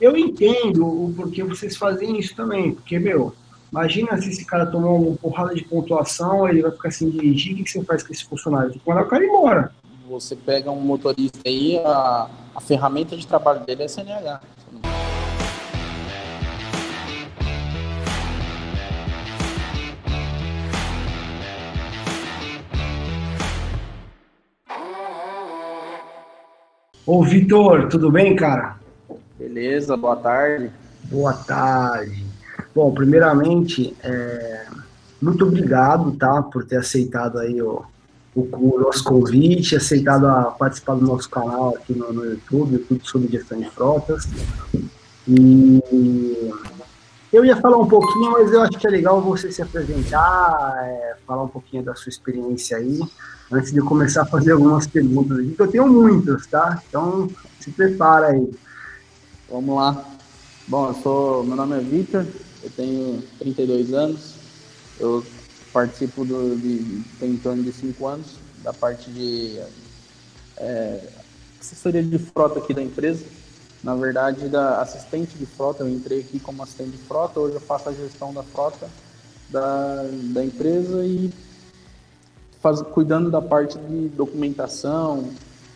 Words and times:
eu 0.00 0.16
entendo 0.16 0.86
o 0.86 1.12
porquê 1.14 1.42
vocês 1.42 1.76
fazem 1.76 2.18
isso 2.18 2.34
também, 2.34 2.72
porque, 2.72 2.98
meu, 2.98 3.34
imagina 3.70 4.20
se 4.20 4.28
esse 4.28 4.44
cara 4.44 4.66
tomar 4.66 4.90
uma 4.90 5.16
porrada 5.16 5.54
de 5.54 5.64
pontuação, 5.64 6.48
ele 6.48 6.62
vai 6.62 6.70
ficar 6.70 6.90
sem 6.90 7.10
dirigir, 7.10 7.54
o 7.54 7.64
que 7.64 7.70
você 7.70 7.82
faz 7.82 8.02
com 8.02 8.12
esse 8.12 8.24
funcionário? 8.24 8.70
Tem 8.70 8.78
que 8.78 8.88
mandar 8.88 9.02
o 9.02 9.08
cara 9.08 9.24
embora. 9.24 9.72
Você 10.08 10.36
pega 10.36 10.70
um 10.70 10.80
motorista 10.80 11.40
aí, 11.46 11.78
a, 11.78 12.30
a 12.54 12.60
ferramenta 12.60 13.16
de 13.16 13.26
trabalho 13.26 13.60
dele 13.64 13.82
é 13.82 13.88
CNH. 13.88 14.40
Ô, 27.04 27.24
Vitor, 27.24 27.88
tudo 27.88 28.12
bem, 28.12 28.36
cara? 28.36 28.78
Beleza, 29.38 29.96
boa 29.96 30.16
tarde. 30.16 30.68
Boa 31.04 31.32
tarde. 31.32 32.26
Bom, 32.74 32.92
primeiramente, 32.92 33.96
é, 34.02 34.66
muito 35.22 35.44
obrigado, 35.44 36.10
tá, 36.16 36.42
por 36.42 36.64
ter 36.64 36.78
aceitado 36.78 37.38
aí 37.38 37.62
o, 37.62 37.84
o, 38.34 38.40
o, 38.40 38.80
nosso 38.80 39.04
convite, 39.04 39.76
aceitado 39.76 40.26
a 40.26 40.50
participar 40.50 40.96
do 40.96 41.06
nosso 41.06 41.30
canal 41.30 41.76
aqui 41.76 41.96
no, 41.96 42.12
no 42.12 42.24
YouTube, 42.24 42.78
tudo 42.78 43.06
sobre 43.06 43.28
gestão 43.28 43.60
de 43.60 43.70
frotas. 43.70 44.28
E 45.28 46.50
eu 47.32 47.44
ia 47.44 47.56
falar 47.58 47.76
um 47.76 47.86
pouquinho, 47.86 48.32
mas 48.32 48.50
eu 48.52 48.60
acho 48.62 48.76
que 48.76 48.86
é 48.88 48.90
legal 48.90 49.20
você 49.20 49.52
se 49.52 49.62
apresentar, 49.62 50.78
é, 50.82 51.16
falar 51.24 51.44
um 51.44 51.48
pouquinho 51.48 51.84
da 51.84 51.94
sua 51.94 52.10
experiência 52.10 52.76
aí 52.76 52.98
antes 53.52 53.72
de 53.72 53.80
começar 53.80 54.22
a 54.22 54.26
fazer 54.26 54.50
algumas 54.50 54.88
perguntas 54.88 55.38
que 55.38 55.62
eu 55.62 55.68
tenho 55.68 55.86
muitas, 55.86 56.44
tá? 56.48 56.82
Então, 56.88 57.30
se 57.60 57.70
prepara 57.70 58.28
aí. 58.28 58.50
Vamos 59.50 59.76
lá. 59.76 60.04
Bom, 60.66 60.88
eu 60.88 60.94
sou, 61.02 61.42
meu 61.42 61.56
nome 61.56 61.78
é 61.78 61.80
Vitor, 61.80 62.26
eu 62.62 62.70
tenho 62.70 63.22
32 63.38 63.94
anos, 63.94 64.34
eu 65.00 65.24
participo 65.72 66.22
do, 66.22 66.54
de, 66.54 67.02
tem 67.18 67.30
em 67.30 67.36
torno 67.38 67.62
de 67.62 67.72
5 67.72 68.06
anos, 68.06 68.26
da 68.62 68.74
parte 68.74 69.10
de 69.10 69.58
é, 70.58 71.00
assessoria 71.58 72.02
de 72.02 72.18
frota 72.18 72.58
aqui 72.58 72.74
da 72.74 72.82
empresa. 72.82 73.24
Na 73.82 73.94
verdade, 73.94 74.50
da 74.50 74.82
assistente 74.82 75.38
de 75.38 75.46
frota, 75.46 75.82
eu 75.82 75.88
entrei 75.88 76.20
aqui 76.20 76.38
como 76.38 76.62
assistente 76.62 76.90
de 76.90 76.98
frota, 76.98 77.40
hoje 77.40 77.54
eu 77.54 77.60
faço 77.60 77.88
a 77.88 77.92
gestão 77.92 78.34
da 78.34 78.42
frota 78.42 78.86
da, 79.48 80.04
da 80.34 80.44
empresa 80.44 81.06
e 81.06 81.32
faz, 82.60 82.82
cuidando 82.82 83.30
da 83.30 83.40
parte 83.40 83.78
de 83.78 84.08
documentação, 84.08 85.30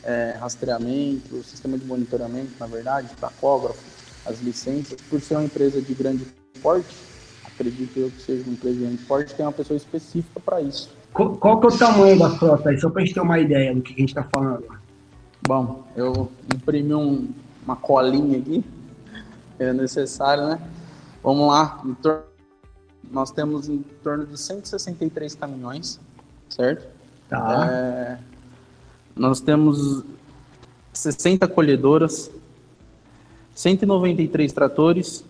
é, 0.05 0.36
rastreamento, 0.39 1.42
sistema 1.45 1.78
de 1.78 1.84
monitoramento, 1.84 2.53
na 2.58 2.67
verdade, 2.67 3.08
tacógrafo, 3.20 3.81
as 4.27 4.41
licenças. 4.41 5.00
Por 5.08 5.20
ser 5.20 5.34
uma 5.34 5.45
empresa 5.45 5.81
de 5.81 5.95
grande 5.95 6.27
porte, 6.62 6.95
acredito 7.45 7.97
eu 7.97 8.11
que 8.11 8.23
seja 8.23 8.42
uma 8.45 8.53
empresa 8.53 8.77
de 8.77 8.84
grande 8.84 9.03
porte, 9.05 9.34
tem 9.34 9.47
uma 9.47 9.53
pessoa 9.53 9.77
específica 9.77 10.41
para 10.41 10.61
isso. 10.61 10.91
Qual, 11.12 11.36
qual 11.36 11.61
que 11.61 11.67
é 11.67 11.70
o 11.70 11.78
tamanho 11.78 12.19
da 12.19 12.30
frota 12.30 12.70
aí, 12.70 12.80
só 12.80 12.89
para 12.89 13.03
a 13.03 13.05
gente 13.05 13.14
ter 13.14 13.20
uma 13.20 13.39
ideia 13.39 13.75
do 13.75 13.83
que 13.83 13.92
a 13.92 13.97
gente 13.97 14.08
está 14.08 14.25
falando? 14.25 14.64
Bom, 15.47 15.84
eu 15.97 16.30
imprimi 16.55 16.95
um, 16.95 17.28
uma 17.64 17.77
colinha 17.77 18.39
aqui, 18.39 18.64
é 19.58 19.73
necessário, 19.73 20.47
né? 20.48 20.61
Vamos 21.23 21.48
lá, 21.48 21.83
nós 23.11 23.30
temos 23.30 23.69
em 23.69 23.78
torno 24.03 24.27
de 24.27 24.39
163 24.39 25.34
caminhões, 25.34 26.00
certo? 26.48 26.89
Tá. 27.28 27.69
É, 27.70 28.19
nós 29.16 29.41
temos 29.41 30.05
60 30.92 31.46
colhedoras, 31.48 32.30
193 33.55 34.52
tratores 34.52 35.24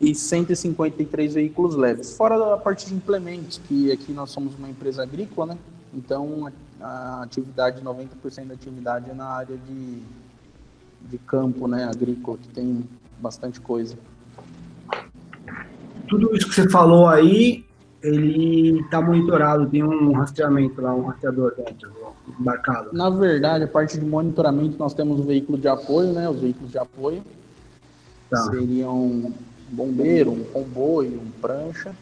e 0.00 0.14
153 0.14 1.34
veículos 1.34 1.74
leves. 1.74 2.16
Fora 2.16 2.54
a 2.54 2.56
parte 2.56 2.86
de 2.86 2.94
implementos, 2.94 3.60
que 3.66 3.92
aqui 3.92 4.12
nós 4.12 4.30
somos 4.30 4.54
uma 4.58 4.68
empresa 4.68 5.02
agrícola, 5.02 5.54
né? 5.54 5.58
Então 5.94 6.50
a 6.80 7.22
atividade, 7.22 7.82
90% 7.82 8.46
da 8.46 8.54
atividade 8.54 9.10
é 9.10 9.14
na 9.14 9.26
área 9.26 9.56
de, 9.56 10.02
de 11.08 11.18
campo, 11.18 11.66
né? 11.66 11.84
Agrícola, 11.84 12.38
que 12.38 12.48
tem 12.48 12.84
bastante 13.18 13.60
coisa. 13.60 13.96
Tudo 16.08 16.36
isso 16.36 16.48
que 16.48 16.54
você 16.54 16.68
falou 16.68 17.08
aí 17.08 17.66
ele 18.02 18.80
está 18.80 19.00
monitorado, 19.00 19.68
tem 19.68 19.82
um 19.82 20.12
rastreamento 20.12 20.80
lá, 20.80 20.94
um 20.94 21.06
rastreador 21.06 21.54
dentro, 21.56 21.90
embarcado. 22.38 22.90
Na 22.92 23.10
verdade, 23.10 23.64
a 23.64 23.68
parte 23.68 23.98
de 23.98 24.04
monitoramento, 24.04 24.78
nós 24.78 24.94
temos 24.94 25.20
o 25.20 25.22
veículo 25.22 25.58
de 25.58 25.68
apoio, 25.68 26.12
né? 26.12 26.28
Os 26.28 26.40
veículos 26.40 26.70
de 26.70 26.78
apoio 26.78 27.22
tá. 28.30 28.36
seriam 28.50 28.96
um 28.96 29.34
bombeiro, 29.70 30.32
um 30.32 30.44
comboio, 30.44 31.20
um 31.20 31.30
prancha. 31.40 31.94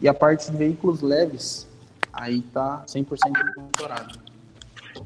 E 0.00 0.08
a 0.08 0.14
parte 0.14 0.50
de 0.50 0.56
veículos 0.56 1.00
leves, 1.00 1.66
aí 2.12 2.42
tá 2.52 2.84
100% 2.86 3.18
monitorado. 3.56 4.18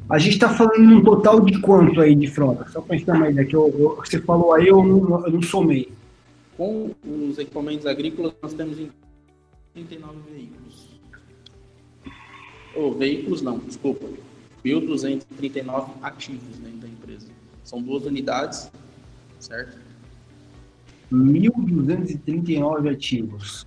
A 0.08 0.18
gente 0.18 0.34
está 0.34 0.48
falando 0.48 0.96
um 0.96 1.02
total 1.02 1.40
de 1.40 1.60
quanto 1.60 2.00
aí 2.00 2.14
de 2.14 2.26
frota? 2.26 2.68
Só 2.70 2.80
para 2.80 2.94
a 2.94 2.98
gente 2.98 3.06
ter 3.06 3.12
uma 3.12 3.28
ideia, 3.28 3.46
que 3.46 3.56
eu, 3.56 3.68
eu, 3.76 3.96
você 3.96 4.20
falou 4.20 4.52
aí, 4.52 4.68
eu 4.68 4.82
não, 4.82 5.24
eu 5.26 5.32
não 5.32 5.42
somei. 5.42 5.90
Com 6.56 6.90
os 7.04 7.38
equipamentos 7.38 7.86
agrícolas, 7.86 8.32
nós 8.42 8.52
temos 8.52 8.78
em 8.78 8.90
39 9.74 10.18
veículos. 10.32 10.90
Ou 12.76 12.90
oh, 12.90 12.94
veículos 12.94 13.42
não, 13.42 13.58
desculpa. 13.58 14.06
1.239 14.64 15.90
ativos 16.02 16.58
dentro 16.58 16.78
da 16.78 16.88
empresa. 16.88 17.26
São 17.64 17.80
duas 17.82 18.04
unidades, 18.04 18.70
certo? 19.38 19.78
1.239 21.12 22.92
ativos. 22.92 23.66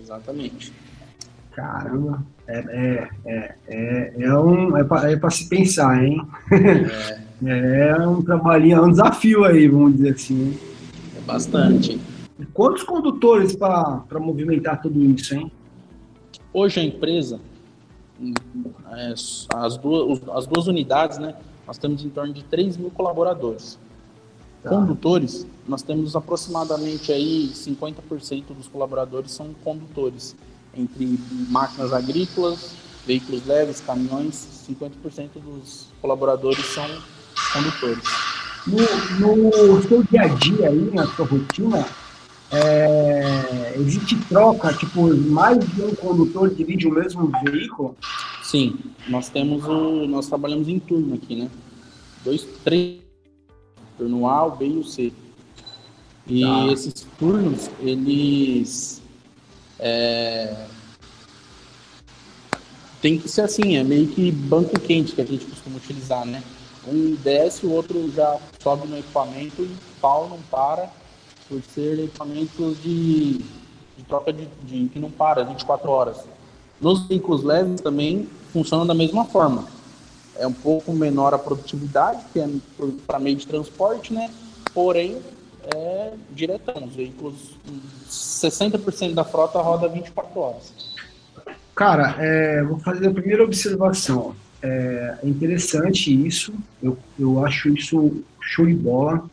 Exatamente. 0.00 0.72
Caramba, 1.52 2.24
é, 2.48 2.58
é, 2.58 3.08
é, 3.24 3.54
é, 3.68 4.14
é, 4.18 4.38
um, 4.38 4.76
é 4.76 4.84
para 4.84 5.10
é 5.10 5.30
se 5.30 5.48
pensar, 5.48 6.04
hein? 6.04 6.20
É. 7.44 7.88
é 7.90 8.06
um 8.06 8.22
trabalhinho, 8.22 8.78
é 8.78 8.80
um 8.80 8.90
desafio 8.90 9.44
aí, 9.44 9.68
vamos 9.68 9.96
dizer 9.96 10.14
assim. 10.14 10.56
É 11.18 11.20
bastante. 11.26 12.00
Quantos 12.54 12.82
condutores 12.84 13.54
para 13.54 14.18
movimentar 14.18 14.80
tudo 14.80 15.02
isso, 15.04 15.34
hein? 15.34 15.50
Hoje 16.52 16.80
a 16.80 16.84
empresa, 16.84 17.36
é, 17.36 17.53
as, 19.54 19.76
duas, 19.76 20.20
as 20.28 20.46
duas 20.46 20.66
unidades, 20.66 21.18
né? 21.18 21.34
Nós 21.66 21.78
temos 21.78 22.04
em 22.04 22.10
torno 22.10 22.32
de 22.32 22.42
3 22.44 22.76
mil 22.76 22.90
colaboradores. 22.90 23.78
Tá. 24.62 24.70
Condutores, 24.70 25.46
nós 25.68 25.82
temos 25.82 26.16
aproximadamente 26.16 27.12
aí 27.12 27.50
50% 27.54 28.44
dos 28.56 28.68
colaboradores 28.68 29.30
são 29.32 29.54
condutores, 29.62 30.34
entre 30.74 31.18
máquinas 31.48 31.92
agrícolas, 31.92 32.74
veículos 33.06 33.46
leves, 33.46 33.80
caminhões, 33.80 34.66
50% 34.68 35.28
dos 35.44 35.88
colaboradores 36.00 36.64
são 36.66 36.86
condutores. 37.52 38.04
No, 38.66 39.36
no 39.36 39.82
seu 39.82 40.02
dia 40.04 40.22
a 40.22 40.28
dia 40.28 40.68
aí, 40.68 40.90
na 40.92 41.06
sua 41.08 41.26
rotina, 41.26 41.86
é, 42.54 43.74
existe 43.76 44.16
troca, 44.28 44.72
tipo, 44.74 45.14
mais 45.14 45.58
de 45.58 45.82
um 45.82 45.94
condutor 45.94 46.54
dirige 46.54 46.86
o 46.86 46.92
mesmo 46.92 47.30
veículo? 47.42 47.96
Sim, 48.42 48.76
nós 49.08 49.28
temos 49.28 49.64
o. 49.64 50.06
Nós 50.06 50.28
trabalhamos 50.28 50.68
em 50.68 50.78
turno 50.78 51.14
aqui, 51.14 51.36
né? 51.36 51.50
Dois, 52.24 52.46
três. 52.62 53.00
Turno 53.98 54.28
A, 54.28 54.46
o 54.46 54.56
B 54.56 54.66
e 54.66 54.78
o 54.78 54.84
C. 54.84 55.12
E 56.26 56.42
tá. 56.42 56.66
esses 56.68 57.06
turnos, 57.18 57.70
eles. 57.80 59.02
É, 59.78 60.66
tem 63.04 63.18
que 63.18 63.28
ser 63.28 63.42
assim, 63.42 63.76
é 63.76 63.84
meio 63.84 64.06
que 64.08 64.30
banco 64.32 64.80
quente 64.80 65.14
que 65.14 65.20
a 65.20 65.26
gente 65.26 65.44
costuma 65.44 65.76
utilizar, 65.76 66.24
né? 66.24 66.42
Um 66.86 67.14
desce, 67.16 67.66
o 67.66 67.70
outro 67.70 68.10
já 68.12 68.38
sobe 68.62 68.88
no 68.88 68.98
equipamento 68.98 69.62
e 69.62 69.76
pau 70.00 70.28
não 70.28 70.38
para 70.50 70.90
por 71.48 71.60
ser 71.62 71.98
equipamentos 71.98 72.82
de, 72.82 73.38
de 73.96 74.04
troca 74.08 74.32
de, 74.32 74.48
de, 74.62 74.88
que 74.88 74.98
não 74.98 75.10
para 75.10 75.44
24 75.44 75.90
horas. 75.90 76.24
Nos 76.80 77.06
veículos 77.06 77.42
leves 77.42 77.80
também 77.80 78.28
funcionam 78.52 78.86
da 78.86 78.94
mesma 78.94 79.24
forma. 79.24 79.66
É 80.36 80.46
um 80.46 80.52
pouco 80.52 80.92
menor 80.92 81.32
a 81.32 81.38
produtividade, 81.38 82.24
que 82.32 82.40
é 82.40 82.48
para 83.06 83.18
meio 83.18 83.36
de 83.36 83.46
transporte, 83.46 84.12
né? 84.12 84.30
Porém, 84.72 85.18
é 85.74 86.12
diretão. 86.32 86.84
Os 86.84 86.94
veículos, 86.94 87.56
60% 88.08 89.14
da 89.14 89.24
frota 89.24 89.60
roda 89.60 89.88
24 89.88 90.40
horas. 90.40 90.72
Cara, 91.74 92.16
é, 92.18 92.62
vou 92.62 92.78
fazer 92.78 93.08
a 93.08 93.12
primeira 93.12 93.44
observação. 93.44 94.34
É, 94.62 95.18
é 95.22 95.28
interessante 95.28 96.10
isso, 96.26 96.54
eu, 96.82 96.96
eu 97.18 97.44
acho 97.44 97.68
isso 97.68 98.22
show 98.40 98.64
de 98.64 98.74
bola. 98.74 99.28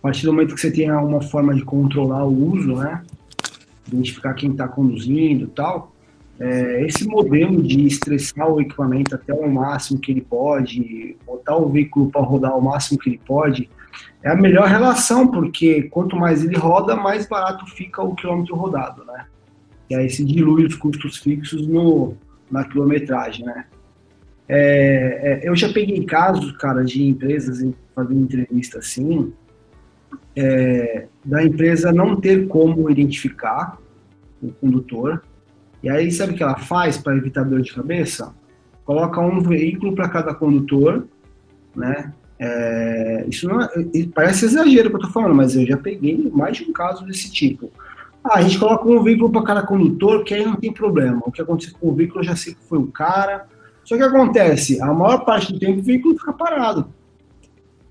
A 0.00 0.02
partir 0.02 0.24
do 0.24 0.32
momento 0.32 0.54
que 0.54 0.60
você 0.60 0.70
tem 0.70 0.90
uma 0.90 1.20
forma 1.20 1.54
de 1.54 1.62
controlar 1.62 2.24
o 2.24 2.52
uso, 2.52 2.74
né? 2.76 3.02
Identificar 3.86 4.32
quem 4.32 4.50
está 4.50 4.66
conduzindo 4.66 5.44
e 5.44 5.48
tal, 5.48 5.92
é, 6.40 6.86
esse 6.86 7.06
modelo 7.06 7.62
de 7.62 7.86
estressar 7.86 8.48
o 8.48 8.62
equipamento 8.62 9.14
até 9.14 9.34
o 9.34 9.46
máximo 9.52 10.00
que 10.00 10.10
ele 10.10 10.22
pode, 10.22 11.14
botar 11.26 11.56
o 11.56 11.68
veículo 11.68 12.10
para 12.10 12.22
rodar 12.22 12.56
o 12.56 12.62
máximo 12.62 12.98
que 12.98 13.10
ele 13.10 13.20
pode, 13.26 13.68
é 14.22 14.30
a 14.30 14.34
melhor 14.34 14.66
relação, 14.66 15.28
porque 15.28 15.82
quanto 15.84 16.16
mais 16.16 16.42
ele 16.42 16.56
roda, 16.56 16.96
mais 16.96 17.26
barato 17.26 17.66
fica 17.66 18.02
o 18.02 18.14
quilômetro 18.14 18.56
rodado, 18.56 19.04
né? 19.04 19.26
E 19.90 19.94
aí 19.94 20.08
se 20.08 20.24
dilui 20.24 20.64
os 20.64 20.76
custos 20.76 21.18
fixos 21.18 21.66
no, 21.66 22.14
na 22.50 22.64
quilometragem, 22.64 23.44
né? 23.44 23.66
É, 24.48 25.42
é, 25.44 25.48
eu 25.48 25.54
já 25.54 25.70
peguei 25.70 26.04
casos, 26.06 26.52
cara, 26.52 26.82
de 26.82 27.02
empresas 27.06 27.62
fazendo 27.94 28.20
entrevista 28.22 28.78
assim, 28.78 29.32
é, 30.36 31.06
da 31.24 31.44
empresa 31.44 31.92
não 31.92 32.16
ter 32.16 32.46
como 32.48 32.90
identificar 32.90 33.78
o 34.42 34.50
condutor. 34.52 35.22
E 35.82 35.88
aí, 35.88 36.10
sabe 36.10 36.32
o 36.32 36.36
que 36.36 36.42
ela 36.42 36.58
faz 36.58 36.98
para 36.98 37.16
evitar 37.16 37.44
dor 37.44 37.62
de 37.62 37.72
cabeça? 37.72 38.34
Coloca 38.84 39.20
um 39.20 39.40
veículo 39.40 39.94
para 39.94 40.08
cada 40.08 40.34
condutor, 40.34 41.06
né? 41.74 42.12
É, 42.38 43.26
isso 43.28 43.46
não 43.46 43.60
é, 43.60 43.68
parece 44.14 44.46
exagero 44.46 44.88
que 44.88 44.96
eu 44.96 45.00
tô 45.00 45.10
falando, 45.10 45.34
mas 45.34 45.54
eu 45.54 45.66
já 45.66 45.76
peguei 45.76 46.30
mais 46.32 46.56
de 46.56 46.64
um 46.64 46.72
caso 46.72 47.04
desse 47.04 47.30
tipo. 47.30 47.70
Ah, 48.24 48.38
a 48.38 48.42
gente 48.42 48.58
coloca 48.58 48.88
um 48.88 49.02
veículo 49.02 49.30
para 49.30 49.42
cada 49.42 49.62
condutor, 49.62 50.24
que 50.24 50.34
aí 50.34 50.44
não 50.44 50.56
tem 50.56 50.72
problema. 50.72 51.20
O 51.24 51.32
que 51.32 51.40
aconteceu 51.40 51.74
com 51.78 51.88
o 51.88 51.94
veículo, 51.94 52.20
eu 52.20 52.24
já 52.24 52.36
sei 52.36 52.54
que 52.54 52.64
foi 52.64 52.78
o 52.78 52.86
cara. 52.86 53.46
Só 53.84 53.96
que 53.96 54.02
acontece, 54.02 54.80
a 54.80 54.92
maior 54.92 55.24
parte 55.24 55.52
do 55.52 55.58
tempo 55.58 55.80
o 55.80 55.82
veículo 55.82 56.18
fica 56.18 56.32
parado. 56.32 56.86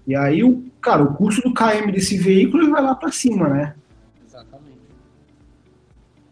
E 0.07 0.15
aí, 0.15 0.43
o, 0.43 0.63
cara, 0.81 1.03
o 1.03 1.13
custo 1.13 1.41
do 1.47 1.53
KM 1.53 1.91
desse 1.91 2.17
veículo 2.17 2.69
vai 2.69 2.81
lá 2.81 2.95
para 2.95 3.11
cima, 3.11 3.47
né? 3.49 3.75
Exatamente. 4.25 4.79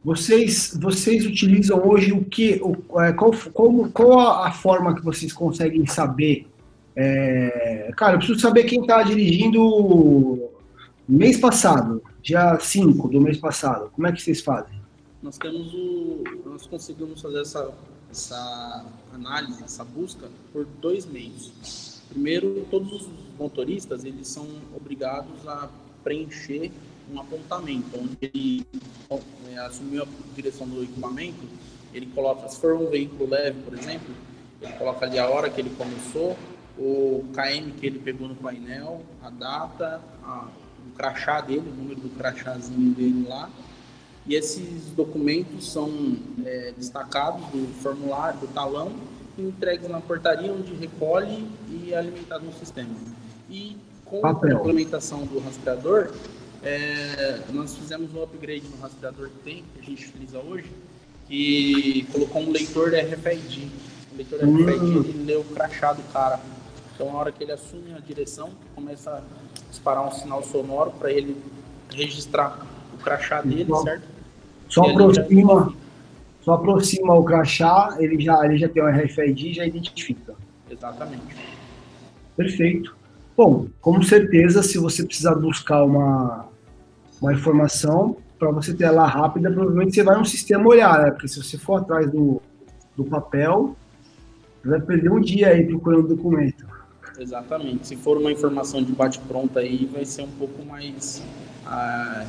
Vocês, 0.04 0.78
vocês 0.82 1.26
utilizam 1.26 1.88
hoje 1.88 2.12
o 2.12 2.24
que? 2.24 2.60
O, 2.62 3.02
é, 3.02 3.14
qual, 3.14 3.32
qual, 3.54 3.90
qual 3.90 4.44
a 4.44 4.52
forma 4.52 4.96
que 4.96 5.04
vocês 5.04 5.32
conseguem 5.32 5.86
saber 5.86 6.48
é, 7.00 7.92
cara, 7.96 8.16
eu 8.16 8.18
preciso 8.18 8.40
saber 8.40 8.64
quem 8.64 8.82
está 8.82 9.04
dirigindo 9.04 10.50
mês 11.08 11.40
passado, 11.40 12.02
dia 12.24 12.58
5 12.60 13.08
do 13.10 13.22
mês 13.22 13.38
passado. 13.38 13.92
Como 13.92 14.08
é 14.08 14.12
que 14.12 14.20
vocês 14.20 14.42
fazem? 14.42 14.82
Nós 15.22 15.38
temos 15.38 15.72
o. 15.76 16.24
Nós 16.44 16.66
conseguimos 16.66 17.22
fazer 17.22 17.42
essa, 17.42 17.72
essa 18.10 18.84
análise, 19.14 19.64
essa 19.64 19.84
busca 19.84 20.28
por 20.52 20.66
dois 20.82 21.06
meios. 21.06 21.97
Primeiro, 22.10 22.66
todos 22.70 22.94
os 22.94 23.10
motoristas 23.38 24.04
eles 24.04 24.28
são 24.28 24.48
obrigados 24.76 25.48
a 25.48 25.70
preencher 26.04 26.72
um 27.12 27.20
apontamento, 27.20 27.98
onde 27.98 28.18
ele 28.22 28.66
é, 29.50 29.58
assumiu 29.60 30.04
a 30.04 30.08
direção 30.36 30.68
do 30.68 30.84
equipamento, 30.84 31.46
ele 31.94 32.06
coloca, 32.08 32.48
se 32.50 32.60
for 32.60 32.74
um 32.74 32.90
veículo 32.90 33.30
leve, 33.30 33.62
por 33.62 33.78
exemplo, 33.78 34.14
ele 34.62 34.74
coloca 34.74 35.06
ali 35.06 35.18
a 35.18 35.28
hora 35.30 35.50
que 35.50 35.62
ele 35.62 35.70
começou, 35.72 36.38
o 36.78 37.26
KM 37.34 37.72
que 37.72 37.86
ele 37.86 38.00
pegou 38.00 38.28
no 38.28 38.36
painel, 38.36 39.02
a 39.22 39.30
data, 39.30 40.02
a, 40.24 40.48
o 40.86 40.92
crachá 40.96 41.42
dele, 41.42 41.68
o 41.68 41.76
número 41.76 42.00
do 42.00 42.10
crachazinho 42.18 42.94
dele 42.94 43.26
lá. 43.28 43.50
E 44.26 44.36
esses 44.36 44.92
documentos 44.92 45.72
são 45.72 46.18
é, 46.46 46.74
destacados 46.78 47.42
do 47.48 47.74
formulário, 47.82 48.40
do 48.42 48.48
talão, 48.48 48.92
e 49.38 49.42
entregues 49.42 49.90
na 49.90 50.02
portaria, 50.02 50.52
onde 50.52 50.74
recolhe 50.74 51.48
e 51.70 51.94
é 51.94 51.98
alimentado 51.98 52.46
no 52.46 52.54
sistema. 52.54 52.90
E 53.50 53.78
com 54.06 54.22
Papel. 54.22 54.58
a 54.58 54.60
implementação 54.60 55.26
do 55.26 55.40
rastreador, 55.40 56.12
é, 56.64 57.42
nós 57.54 57.76
fizemos 57.76 58.14
um 58.14 58.24
upgrade 58.24 58.64
no 58.68 58.82
rastreador 58.82 59.30
que 59.30 59.40
tem, 59.44 59.64
que 59.74 59.80
a 59.80 59.84
gente 59.84 60.08
utiliza 60.08 60.40
hoje, 60.40 60.72
e 61.30 62.06
colocou 62.12 62.42
um 62.42 62.52
leitor 62.52 62.94
RFID. 62.94 63.70
O 64.14 64.18
leitor 64.18 64.44
hum. 64.44 64.66
RFID 64.66 65.10
ele 65.10 65.24
lê 65.26 65.36
o 65.36 65.44
crachá 65.44 65.94
do 65.94 66.04
cara 66.12 66.40
então, 66.98 67.14
na 67.14 67.20
hora 67.20 67.32
que 67.32 67.44
ele 67.44 67.52
assume 67.52 67.94
a 67.94 68.00
direção, 68.00 68.50
começa 68.74 69.12
a 69.12 69.22
disparar 69.70 70.08
um 70.08 70.12
sinal 70.12 70.44
sonoro 70.44 70.90
para 70.90 71.12
ele 71.12 71.38
registrar 71.94 72.66
o 72.92 72.98
crachá 72.98 73.40
dele, 73.44 73.68
só, 73.68 73.84
certo? 73.84 74.08
Só 74.68 74.82
aproxima. 74.82 75.74
Só 76.48 76.54
aproxima 76.54 77.14
o 77.14 77.26
crachá, 77.26 77.98
ele 78.00 78.18
já, 78.24 78.46
ele 78.46 78.58
já 78.58 78.70
tem 78.70 78.82
o 78.82 78.88
RFID 78.88 79.50
e 79.50 79.54
já 79.54 79.66
identifica. 79.66 80.34
Exatamente. 80.72 81.36
Perfeito. 82.38 82.96
Bom, 83.36 83.68
com 83.82 84.02
certeza, 84.02 84.64
se 84.64 84.78
você 84.78 85.04
precisar 85.04 85.36
buscar 85.36 85.84
uma, 85.84 86.48
uma 87.22 87.34
informação, 87.34 88.16
para 88.40 88.50
você 88.50 88.74
ter 88.74 88.86
ela 88.86 89.06
rápida, 89.06 89.52
provavelmente 89.52 89.94
você 89.94 90.04
vai 90.04 90.18
no 90.18 90.26
sistema 90.26 90.66
olhar, 90.66 91.04
né? 91.04 91.12
Porque 91.12 91.28
se 91.28 91.44
você 91.44 91.58
for 91.58 91.82
atrás 91.82 92.10
do, 92.10 92.42
do 92.96 93.04
papel, 93.04 93.76
você 94.64 94.70
vai 94.70 94.80
perder 94.80 95.12
um 95.12 95.20
dia 95.20 95.50
aí 95.50 95.68
procurando 95.68 96.06
o 96.06 96.16
documento. 96.16 96.66
Exatamente. 97.20 97.88
Se 97.88 97.98
for 97.98 98.16
uma 98.16 98.32
informação 98.32 98.82
de 98.82 98.94
bate-pronto 98.94 99.60
aí, 99.60 99.86
vai 99.92 100.06
ser 100.06 100.22
um 100.22 100.32
pouco 100.32 100.64
mais 100.64 101.22
ah, 101.66 102.26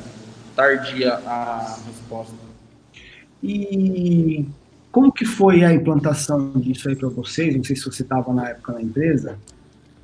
tardia 0.57 1.13
a 1.25 1.77
resposta. 1.87 2.48
E 3.43 4.45
como 4.91 5.11
que 5.11 5.25
foi 5.25 5.63
a 5.63 5.73
implantação 5.73 6.51
disso 6.55 6.89
aí 6.89 6.95
para 6.95 7.09
vocês? 7.09 7.55
Não 7.55 7.63
sei 7.63 7.75
se 7.75 7.85
você 7.85 8.03
estava 8.03 8.33
na 8.33 8.49
época 8.49 8.73
na 8.73 8.81
empresa. 8.81 9.37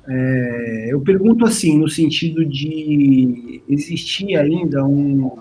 É, 0.08 0.86
eu 0.90 1.00
pergunto 1.00 1.44
assim, 1.44 1.78
no 1.78 1.88
sentido 1.88 2.44
de 2.44 3.60
existir 3.68 4.36
ainda 4.36 4.84
um, 4.84 5.36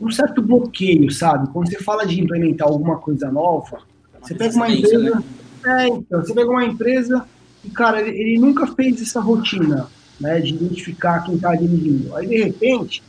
um 0.00 0.10
certo 0.10 0.42
bloqueio, 0.42 1.10
sabe? 1.10 1.48
Quando 1.50 1.70
você 1.70 1.82
fala 1.82 2.06
de 2.06 2.20
implementar 2.20 2.68
alguma 2.68 2.98
coisa 2.98 3.30
nova, 3.30 3.78
você 4.20 4.34
pega 4.34 4.54
uma 4.54 4.70
empresa. 4.70 4.98
Né? 4.98 5.24
É, 5.66 5.88
então, 5.88 6.20
você 6.20 6.34
pega 6.34 6.50
uma 6.50 6.64
empresa 6.64 7.24
e, 7.64 7.70
cara, 7.70 8.00
ele, 8.00 8.10
ele 8.10 8.38
nunca 8.38 8.66
fez 8.66 9.00
essa 9.00 9.20
rotina, 9.20 9.88
né, 10.20 10.38
de 10.40 10.54
identificar 10.54 11.20
quem 11.24 11.36
está 11.36 11.54
dirigindo. 11.54 12.14
Aí, 12.14 12.26
de 12.26 12.44
repente, 12.44 13.02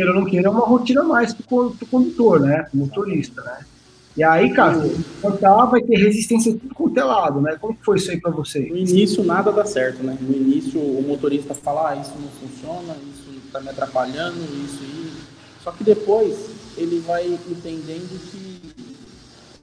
queira 0.00 0.10
ou 0.12 0.20
não 0.20 0.24
queira, 0.24 0.48
é 0.48 0.50
uma 0.50 0.66
rotina 0.66 1.02
mais 1.02 1.34
para 1.34 1.44
o 1.56 1.86
condutor, 1.90 2.40
né, 2.40 2.62
pro 2.62 2.78
motorista, 2.78 3.42
né. 3.42 3.64
E 4.16 4.24
aí, 4.24 4.52
cara, 4.52 4.76
cantar 5.22 5.66
vai 5.66 5.80
ter 5.82 5.96
resistência 5.96 6.52
tudo 6.52 6.74
quanto 6.74 6.98
é 6.98 7.40
né? 7.40 7.56
Como 7.60 7.78
foi 7.80 7.96
isso 7.96 8.10
aí 8.10 8.20
para 8.20 8.32
vocês? 8.32 8.68
No 8.68 8.76
início 8.76 9.22
nada 9.22 9.52
dá 9.52 9.64
certo, 9.64 10.02
né? 10.02 10.18
No 10.20 10.34
início 10.34 10.80
o 10.80 11.00
motorista 11.06 11.54
fala, 11.54 11.90
ah, 11.90 11.96
isso 11.96 12.12
não 12.20 12.28
funciona, 12.28 12.96
isso 13.14 13.30
está 13.46 13.60
me 13.60 13.68
atrapalhando, 13.68 14.36
isso 14.64 14.82
e 14.82 15.12
Só 15.62 15.70
que 15.70 15.84
depois 15.84 16.50
ele 16.76 16.98
vai 17.06 17.38
entendendo 17.48 18.20
que 18.30 18.74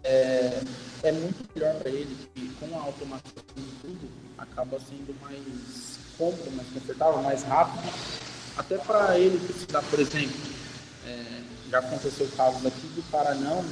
é, 0.05 0.61
é 1.03 1.11
muito 1.11 1.43
melhor 1.53 1.75
para 1.75 1.89
ele 1.89 2.15
que 2.33 2.49
com 2.59 2.73
a 2.77 2.83
automação 2.83 3.43
e 3.57 3.61
tudo, 3.81 4.07
acaba 4.37 4.77
sendo 4.79 5.13
mais 5.21 5.99
cômodo, 6.17 6.51
mais 6.55 6.67
confortável, 6.69 7.21
mais 7.21 7.43
rápido. 7.43 7.83
Até 8.57 8.77
para 8.77 9.19
ele 9.19 9.37
precisar, 9.45 9.81
por 9.83 9.99
exemplo, 9.99 10.35
é, 11.05 11.41
já 11.69 11.79
aconteceu 11.79 12.27
casos 12.35 12.65
aqui 12.65 12.87
do 12.87 13.03
cara 13.11 13.35
não, 13.35 13.63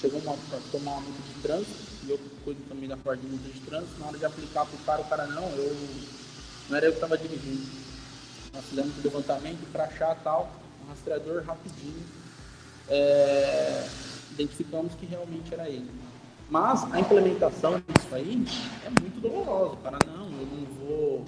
chegou 0.00 0.20
uma, 0.20 0.36
tomar 0.70 0.92
uma 0.92 1.00
multa 1.00 1.22
de 1.22 1.40
trânsito, 1.40 1.84
e 2.04 2.10
eu 2.10 2.20
cuido 2.44 2.62
também 2.68 2.88
da 2.88 2.96
parte 2.96 3.20
de 3.20 3.28
multa 3.28 3.48
de 3.48 3.60
trânsito, 3.60 3.98
na 4.00 4.06
hora 4.06 4.18
de 4.18 4.24
aplicar 4.24 4.66
para 4.66 4.76
o 4.76 4.84
cara, 4.84 5.00
o 5.00 5.04
cara 5.04 5.26
não, 5.28 5.48
eu 5.50 5.76
não 6.68 6.76
era 6.76 6.86
eu 6.86 6.92
que 6.92 6.96
estava 6.96 7.16
dirigindo. 7.16 7.66
Nós 8.52 8.64
fizemos 8.66 8.96
o 8.96 9.02
levantamento, 9.02 9.72
crachá 9.72 10.14
tal, 10.22 10.50
um 10.84 10.88
rastreador 10.88 11.44
rapidinho. 11.44 12.02
É, 12.88 13.86
identificamos 14.32 14.94
que 14.94 15.06
realmente 15.06 15.52
era 15.52 15.68
ele. 15.68 15.90
Mas 16.50 16.84
a 16.92 17.00
implementação 17.00 17.80
disso 17.80 18.14
aí 18.14 18.44
é 18.84 19.00
muito 19.00 19.20
dolorosa. 19.20 19.74
O 19.74 19.76
cara, 19.78 19.98
não, 20.06 20.26
eu 20.26 20.46
não 20.46 20.64
vou. 20.78 21.24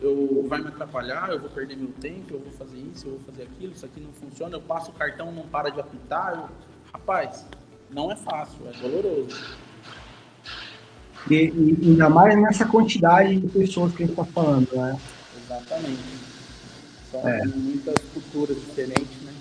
Eu, 0.00 0.46
vai 0.48 0.60
me 0.60 0.68
atrapalhar, 0.68 1.30
eu 1.30 1.38
vou 1.38 1.50
perder 1.50 1.76
meu 1.76 1.92
tempo, 2.00 2.34
eu 2.34 2.40
vou 2.40 2.52
fazer 2.52 2.78
isso, 2.78 3.06
eu 3.06 3.12
vou 3.12 3.20
fazer 3.20 3.42
aquilo, 3.42 3.72
isso 3.72 3.84
aqui 3.84 4.00
não 4.00 4.12
funciona, 4.12 4.56
eu 4.56 4.60
passo 4.62 4.90
o 4.90 4.94
cartão, 4.94 5.30
não 5.30 5.42
para 5.42 5.70
de 5.70 5.78
apitar. 5.78 6.32
Eu... 6.34 6.48
Rapaz, 6.92 7.46
não 7.90 8.10
é 8.10 8.16
fácil, 8.16 8.60
é 8.68 8.72
doloroso. 8.80 9.36
E, 11.30 11.34
e, 11.34 11.78
ainda 11.82 12.08
mais 12.08 12.40
nessa 12.40 12.64
quantidade 12.64 13.36
de 13.36 13.48
pessoas 13.48 13.92
que 13.92 14.02
a 14.02 14.06
gente 14.06 14.18
está 14.18 14.24
falando, 14.24 14.68
né? 14.74 14.98
Exatamente. 15.44 16.02
São 17.10 17.28
é. 17.28 17.44
muitas 17.44 17.96
culturas 18.14 18.56
diferentes, 18.56 19.20
né? 19.22 19.32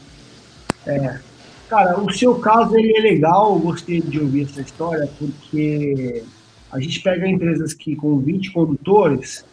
É. 0.87 1.19
Cara, 1.69 1.99
o 1.99 2.11
seu 2.11 2.39
caso 2.39 2.75
ele 2.75 2.97
é 2.97 3.01
legal, 3.01 3.53
eu 3.53 3.59
gostei 3.59 4.01
de 4.01 4.19
ouvir 4.19 4.45
essa 4.45 4.59
história, 4.59 5.07
porque 5.19 6.23
a 6.71 6.79
gente 6.79 6.99
pega 7.01 7.27
empresas 7.27 7.73
que 7.73 7.95
com 7.95 8.19
20 8.19 8.51
condutores, 8.51 9.45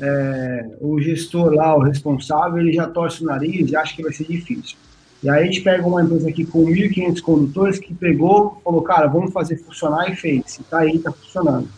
é, 0.00 0.76
o 0.80 1.00
gestor 1.00 1.52
lá, 1.52 1.76
o 1.76 1.80
responsável, 1.80 2.58
ele 2.58 2.72
já 2.72 2.86
torce 2.86 3.22
o 3.22 3.26
nariz 3.26 3.70
e 3.70 3.76
acha 3.76 3.94
que 3.96 4.02
vai 4.02 4.12
ser 4.12 4.24
difícil. 4.24 4.76
E 5.22 5.28
aí 5.28 5.42
a 5.42 5.44
gente 5.44 5.60
pega 5.60 5.86
uma 5.86 6.02
empresa 6.02 6.28
aqui 6.28 6.44
com 6.44 6.64
1.500 6.64 7.20
condutores 7.20 7.78
que 7.78 7.94
pegou, 7.94 8.60
falou, 8.64 8.82
cara, 8.82 9.06
vamos 9.06 9.32
fazer 9.32 9.56
funcionar 9.56 10.10
e 10.10 10.16
fez. 10.16 10.58
E 10.58 10.62
tá 10.64 10.78
aí, 10.78 10.98
tá 10.98 11.12
funcionando. 11.12 11.68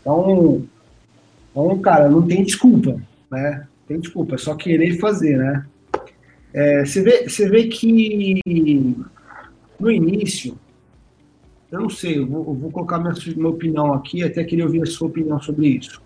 Então, 0.00 0.62
então, 1.50 1.78
cara, 1.80 2.08
não 2.08 2.26
tem 2.26 2.42
desculpa, 2.42 3.00
né? 3.30 3.66
Tem 3.86 4.00
desculpa, 4.00 4.36
é 4.36 4.38
só 4.38 4.54
querer 4.54 4.98
fazer, 4.98 5.36
né? 5.36 5.66
É, 6.54 6.84
você, 6.84 7.02
vê, 7.02 7.28
você 7.28 7.48
vê 7.48 7.64
que 7.64 8.40
no 9.78 9.90
início, 9.90 10.58
eu 11.70 11.80
não 11.80 11.90
sei, 11.90 12.18
eu 12.18 12.26
vou, 12.26 12.40
eu 12.40 12.54
vou 12.54 12.70
colocar 12.70 12.98
minha, 12.98 13.14
minha 13.36 13.48
opinião 13.48 13.92
aqui, 13.92 14.22
até 14.22 14.44
queria 14.44 14.64
ouvir 14.64 14.82
a 14.82 14.86
sua 14.86 15.08
opinião 15.08 15.40
sobre 15.40 15.68
isso. 15.68 16.00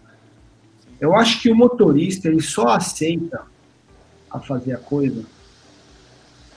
Eu 1.00 1.14
acho 1.14 1.40
que 1.40 1.50
o 1.50 1.54
motorista 1.54 2.28
ele 2.28 2.42
só 2.42 2.68
aceita 2.68 3.42
a 4.30 4.40
fazer 4.40 4.72
a 4.72 4.78
coisa 4.78 5.24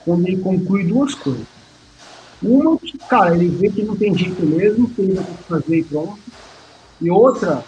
quando 0.04 0.26
ele 0.26 0.38
conclui 0.38 0.84
duas 0.84 1.14
coisas. 1.14 1.46
Uma, 2.42 2.78
cara, 3.08 3.34
ele 3.34 3.48
vê 3.48 3.70
que 3.70 3.82
não 3.82 3.96
tem 3.96 4.16
jeito 4.16 4.42
mesmo, 4.46 4.88
que 4.90 5.02
ele 5.02 5.14
vai 5.14 5.24
ter 5.24 5.36
que 5.36 5.42
fazer 5.42 5.78
e 5.78 5.84
pronto. 5.84 6.18
E 7.00 7.10
outra, 7.10 7.64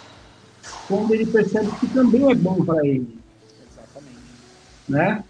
quando 0.87 1.13
ele 1.13 1.25
percebe 1.27 1.69
que 1.79 1.87
também 1.87 2.31
é 2.31 2.35
bom 2.35 2.65
para 2.65 2.85
ele. 2.85 3.19
Exatamente. 3.69 4.17
Né? 4.89 5.23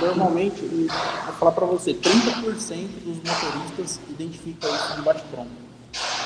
Normalmente, 0.00 0.62
vou 0.62 1.34
falar 1.38 1.52
para 1.52 1.66
você, 1.66 1.92
30% 1.92 2.88
dos 3.04 3.16
motoristas 3.18 4.00
identifica 4.08 4.66
isso 4.66 4.96
de 4.96 5.02
bate-pronto. 5.02 5.50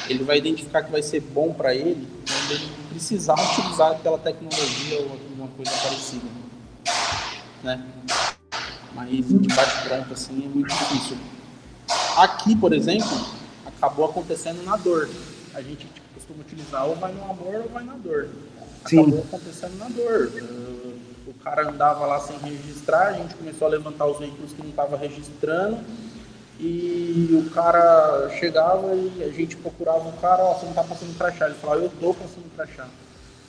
Ele 0.09 0.23
vai 0.23 0.39
identificar 0.39 0.83
que 0.83 0.93
vai 0.93 1.03
ser 1.03 1.21
bom 1.21 1.53
para 1.53 1.75
ele 1.75 2.07
quando 2.27 2.53
ele 2.53 2.78
precisar 2.99 3.35
utilizar 3.35 3.93
aquela 3.93 4.19
tecnologia 4.19 5.01
ou 5.03 5.13
alguma 5.13 5.49
coisa 5.49 5.71
parecida. 5.71 6.27
Né? 7.63 7.85
Mas 8.93 9.29
de 9.29 9.55
bate-pronto 9.55 10.13
assim 10.13 10.45
é 10.45 10.49
muito 10.49 10.69
difícil. 10.69 11.17
Aqui, 12.17 12.57
por 12.57 12.73
exemplo, 12.73 13.09
acabou 13.65 14.07
acontecendo 14.07 14.65
na 14.65 14.77
dor. 14.77 15.09
A 15.55 15.63
gente 15.63 15.87
costuma 16.13 16.41
utilizar 16.41 16.87
ou 16.87 16.97
vai 16.97 17.13
no 17.13 17.23
amor 17.23 17.63
ou 17.63 17.69
vai 17.69 17.85
na 17.85 17.95
dor. 17.95 18.29
Acabou 18.85 19.13
Sim. 19.13 19.21
acontecendo 19.21 19.79
na 19.79 19.89
dor. 19.89 20.33
O 21.27 21.35
cara 21.35 21.69
andava 21.69 22.05
lá 22.05 22.21
sem 22.21 22.37
registrar, 22.39 23.09
a 23.09 23.13
gente 23.13 23.35
começou 23.37 23.69
a 23.69 23.71
levantar 23.71 24.07
os 24.07 24.19
veículos 24.19 24.53
que 24.53 24.61
não 24.61 24.71
estava 24.71 24.97
registrando 24.97 25.79
e 26.61 27.29
o 27.33 27.51
cara 27.51 28.31
chegava 28.39 28.95
e 28.95 29.23
a 29.23 29.29
gente 29.29 29.57
procurava 29.57 30.09
o 30.09 30.13
cara, 30.15 30.43
ó, 30.43 30.53
oh, 30.53 30.55
você 30.55 30.65
não 30.65 30.73
está 30.73 30.83
passando 30.83 31.17
crachá. 31.17 31.47
Ele 31.47 31.55
falava, 31.55 31.81
eu 31.81 31.87
estou 31.87 32.15
passando 32.15 32.55
crachá. 32.57 32.89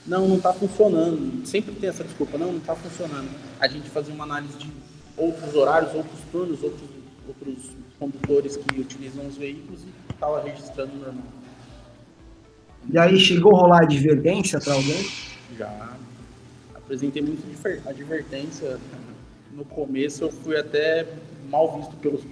Não, 0.06 0.28
não 0.28 0.36
está 0.36 0.52
funcionando. 0.52 1.44
Sempre 1.46 1.74
tem 1.74 1.88
essa 1.88 2.04
desculpa, 2.04 2.38
não, 2.38 2.52
não 2.52 2.58
está 2.58 2.74
funcionando. 2.74 3.28
A 3.58 3.66
gente 3.66 3.90
fazia 3.90 4.14
uma 4.14 4.24
análise 4.24 4.56
de 4.58 4.72
outros 5.16 5.54
horários, 5.54 5.92
outros 5.94 6.20
turnos, 6.30 6.62
outros, 6.62 6.88
outros 7.26 7.70
condutores 7.98 8.56
que 8.56 8.80
utilizam 8.80 9.26
os 9.26 9.36
veículos 9.36 9.82
e 9.82 10.12
estava 10.12 10.42
registrando 10.42 10.94
normal. 10.96 11.24
E 12.88 12.98
aí 12.98 13.18
chegou 13.18 13.54
a 13.56 13.60
rolar 13.60 13.82
advertência 13.82 14.58
para 14.60 14.72
alguém? 14.72 15.06
Já. 15.58 15.96
Apresentei 16.74 17.22
muita 17.22 17.42
advertência. 17.88 18.78
No 19.52 19.64
começo 19.64 20.24
eu 20.24 20.30
fui 20.30 20.56
até 20.56 21.06
mal 21.48 21.76
visto 21.76 21.96
pelos, 21.96 22.22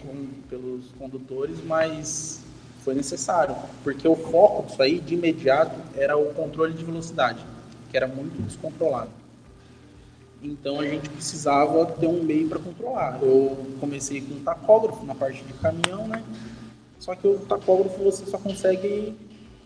pelos 0.49 0.93
condutores, 0.99 1.59
mas 1.65 2.45
foi 2.85 2.95
necessário, 2.95 3.57
porque 3.83 4.07
o 4.07 4.15
foco 4.15 4.67
disso 4.67 4.81
aí, 4.81 5.01
de 5.01 5.15
imediato, 5.15 5.79
era 5.97 6.17
o 6.17 6.33
controle 6.33 6.73
de 6.73 6.85
velocidade, 6.85 7.45
que 7.91 7.97
era 7.97 8.07
muito 8.07 8.41
descontrolado. 8.41 9.11
Então 10.41 10.79
a 10.79 10.87
gente 10.87 11.11
precisava 11.11 11.85
ter 11.87 12.07
um 12.07 12.23
meio 12.23 12.49
para 12.49 12.61
controlar. 12.61 13.19
Eu 13.21 13.67
comecei 13.81 14.21
com 14.21 14.35
um 14.35 14.41
tacógrafo 14.41 15.05
na 15.05 15.15
parte 15.15 15.43
de 15.43 15.53
caminhão, 15.55 16.07
né? 16.07 16.23
Só 17.01 17.15
que 17.17 17.27
o 17.27 17.39
tacógrafo 17.41 18.03
você 18.03 18.25
só 18.27 18.39
consegue 18.39 19.17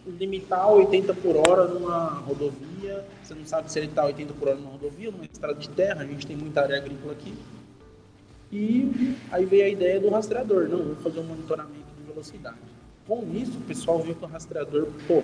limitar 0.07 0.69
80 0.71 1.15
por 1.15 1.37
hora 1.37 1.67
numa 1.67 2.09
rodovia. 2.09 3.05
Você 3.23 3.35
não 3.35 3.45
sabe 3.45 3.71
se 3.71 3.79
ele 3.79 3.87
está 3.87 4.05
80 4.05 4.35
por 4.35 4.49
hora 4.49 4.57
numa 4.57 4.71
rodovia, 4.71 5.11
numa 5.11 5.25
estrada 5.25 5.55
de 5.55 5.69
terra. 5.69 6.03
A 6.03 6.07
gente 6.07 6.27
tem 6.27 6.37
muita 6.37 6.63
área 6.63 6.77
agrícola 6.77 7.13
aqui. 7.13 7.35
E 8.51 9.17
aí 9.31 9.45
veio 9.47 9.65
a 9.65 9.69
ideia 9.69 10.01
do 10.01 10.11
rastreador. 10.11 10.69
Não, 10.69 10.85
vou 10.85 10.97
fazer 10.97 11.21
um 11.21 11.25
monitoramento 11.25 11.87
de 11.99 12.07
velocidade. 12.07 12.59
Com 13.07 13.27
isso, 13.35 13.59
o 13.59 13.63
pessoal 13.63 13.99
viu 14.01 14.15
que 14.15 14.25
o 14.25 14.29
rastreador, 14.29 14.87
pô, 15.09 15.23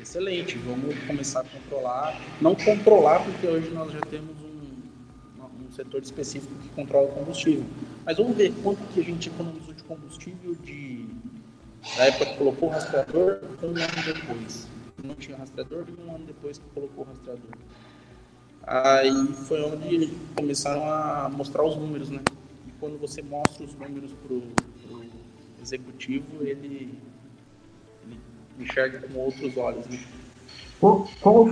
excelente, 0.00 0.58
vamos 0.58 0.98
começar 1.06 1.40
a 1.40 1.44
controlar. 1.44 2.20
Não 2.40 2.54
controlar, 2.54 3.24
porque 3.24 3.46
hoje 3.46 3.70
nós 3.70 3.92
já 3.92 4.00
temos 4.00 4.34
um, 4.42 5.64
um 5.64 5.72
setor 5.72 6.02
específico 6.02 6.52
que 6.54 6.68
controla 6.70 7.06
o 7.08 7.12
combustível. 7.12 7.64
Mas 8.04 8.16
vamos 8.16 8.36
ver 8.36 8.52
quanto 8.62 8.80
que 8.92 9.00
a 9.00 9.04
gente 9.04 9.28
economizou 9.28 9.74
de 9.74 9.82
combustível 9.84 10.54
de 10.64 11.06
na 11.96 12.04
época 12.04 12.26
que 12.26 12.36
colocou 12.36 12.68
o 12.68 12.72
rastreador, 12.72 13.40
um 13.62 13.66
ano 13.68 14.04
depois. 14.04 14.68
Não 15.02 15.14
tinha 15.14 15.36
rastreador, 15.36 15.84
um 16.06 16.14
ano 16.14 16.24
depois 16.26 16.58
que 16.58 16.64
colocou 16.74 17.04
o 17.04 17.06
rastreador. 17.08 17.50
Aí 18.62 19.26
foi 19.46 19.62
onde 19.62 20.12
começaram 20.36 20.84
a 20.84 21.28
mostrar 21.28 21.64
os 21.64 21.76
números, 21.76 22.10
né? 22.10 22.20
quando 22.80 22.98
você 22.98 23.20
mostra 23.20 23.64
os 23.64 23.74
números 23.74 24.10
para 24.24 24.34
o 24.34 24.42
executivo, 25.62 26.24
ele, 26.40 26.98
ele, 28.04 28.18
enxerga 28.58 29.06
com 29.06 29.18
outros 29.18 29.56
olhos. 29.56 29.86
Né? 29.86 30.00
Qual, 30.80 31.06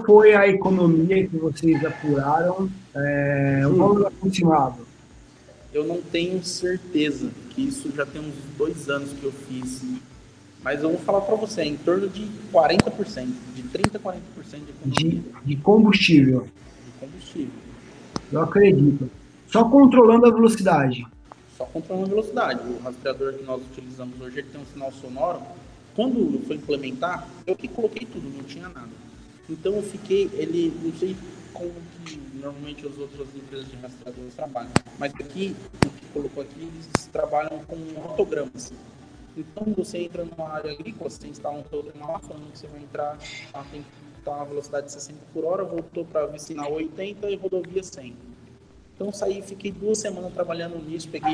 foi 0.04 0.34
a 0.34 0.48
economia 0.48 1.28
que 1.28 1.36
vocês 1.36 1.84
apuraram? 1.84 2.70
É, 2.94 3.62
um 3.66 3.76
valor 3.76 4.06
aproximado? 4.06 4.88
Eu 5.72 5.84
não 5.84 6.00
tenho 6.00 6.42
certeza, 6.42 7.30
que 7.50 7.68
isso 7.68 7.92
já 7.94 8.06
tem 8.06 8.22
uns 8.22 8.34
dois 8.56 8.88
anos 8.88 9.12
que 9.12 9.24
eu 9.24 9.32
fiz. 9.32 9.84
Mas 10.62 10.82
eu 10.82 10.90
vou 10.90 10.98
falar 10.98 11.20
para 11.20 11.36
você, 11.36 11.62
é 11.62 11.66
em 11.66 11.76
torno 11.76 12.08
de 12.08 12.28
40%, 12.52 13.28
de 13.54 13.62
30% 13.62 13.94
a 13.94 13.98
40% 13.98 14.18
de, 14.84 14.90
de, 14.90 15.24
de 15.44 15.56
combustível. 15.56 16.42
De 16.42 17.06
combustível. 17.06 17.54
Eu 18.32 18.42
acredito. 18.42 19.10
Só 19.46 19.64
controlando 19.64 20.26
a 20.26 20.30
velocidade 20.30 21.06
só 21.58 21.64
controlando 21.66 22.06
a 22.06 22.08
velocidade. 22.10 22.60
O 22.62 22.78
rastreador 22.78 23.34
que 23.34 23.42
nós 23.42 23.60
utilizamos 23.60 24.18
hoje 24.20 24.38
ele 24.38 24.48
tem 24.48 24.60
um 24.60 24.66
sinal 24.66 24.92
sonoro. 24.92 25.42
Quando 25.96 26.40
fui 26.46 26.54
implementar, 26.54 27.26
eu 27.44 27.56
que 27.56 27.66
coloquei 27.66 28.06
tudo, 28.06 28.30
não 28.30 28.44
tinha 28.44 28.68
nada. 28.68 28.88
Então 29.50 29.74
eu 29.74 29.82
fiquei, 29.82 30.30
ele, 30.34 30.72
não 30.80 30.92
sei 30.92 31.16
como 31.52 31.72
que 32.04 32.20
normalmente 32.34 32.86
as 32.86 32.96
outras 32.96 33.26
empresas 33.34 33.68
de 33.68 33.76
rastreadores 33.78 34.34
trabalham, 34.34 34.70
mas 34.96 35.12
aqui, 35.14 35.56
o 35.84 35.88
que 35.88 36.06
colocou 36.12 36.42
aqui, 36.44 36.60
eles 36.60 37.06
trabalham 37.10 37.58
com 37.66 37.74
Então 39.38 39.72
você 39.74 39.98
entra 39.98 40.24
numa 40.24 40.48
área 40.48 40.72
agrícola, 40.72 41.08
você 41.08 41.28
instala 41.28 41.56
um 41.56 41.62
rotograma 41.62 42.12
lá 42.12 42.18
falando 42.18 42.50
que 42.52 42.58
você 42.58 42.66
vai 42.66 42.80
entrar, 42.80 43.16
tá, 43.52 43.64
tem 43.70 43.82
que 43.82 44.18
estar 44.18 44.36
na 44.36 44.44
velocidade 44.44 44.86
de 44.86 44.92
60 44.92 45.18
por 45.32 45.44
hora, 45.44 45.64
voltou 45.64 46.04
para 46.04 46.36
sinal 46.38 46.72
80 46.72 47.30
e 47.30 47.36
rodovia 47.36 47.82
100 47.82 48.28
então 48.98 49.12
saí, 49.12 49.40
fiquei 49.42 49.70
duas 49.70 49.98
semanas 49.98 50.32
trabalhando 50.32 50.76
nisso, 50.84 51.08
peguei 51.08 51.32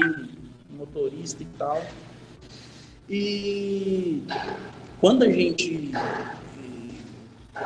motorista 0.68 1.42
e 1.42 1.46
tal. 1.56 1.82
E 3.08 4.22
quando 5.00 5.22
a 5.22 5.30
gente 5.30 5.90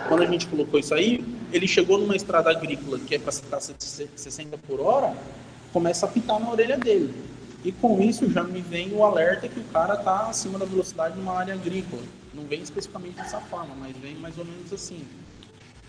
quando 0.07 0.23
a 0.23 0.27
gente 0.27 0.47
colocou 0.47 0.79
isso 0.79 0.95
aí, 0.95 1.25
ele 1.53 1.67
chegou 1.67 1.99
numa 1.99 2.15
estrada 2.15 2.49
agrícola 2.49 2.97
que 3.01 3.17
é 3.17 3.19
para 3.19 3.31
estar 3.31 3.59
60 3.61 4.57
por 4.59 4.81
hora, 4.81 5.17
começa 5.73 6.07
a 6.07 6.09
pitar 6.09 6.39
na 6.39 6.49
orelha 6.49 6.79
dele. 6.79 7.13
E 7.65 7.73
com 7.73 8.01
isso 8.01 8.31
já 8.31 8.45
me 8.45 8.61
vem 8.61 8.95
o 8.95 9.05
alerta 9.05 9.49
que 9.49 9.59
o 9.59 9.65
cara 9.65 9.95
está 9.95 10.29
acima 10.29 10.59
da 10.59 10.65
velocidade 10.65 11.17
numa 11.17 11.37
área 11.37 11.55
agrícola. 11.55 12.03
Não 12.33 12.45
vem 12.45 12.63
especificamente 12.63 13.17
dessa 13.17 13.41
forma, 13.41 13.75
mas 13.75 13.97
vem 13.97 14.15
mais 14.17 14.39
ou 14.39 14.45
menos 14.45 14.73
assim 14.73 15.05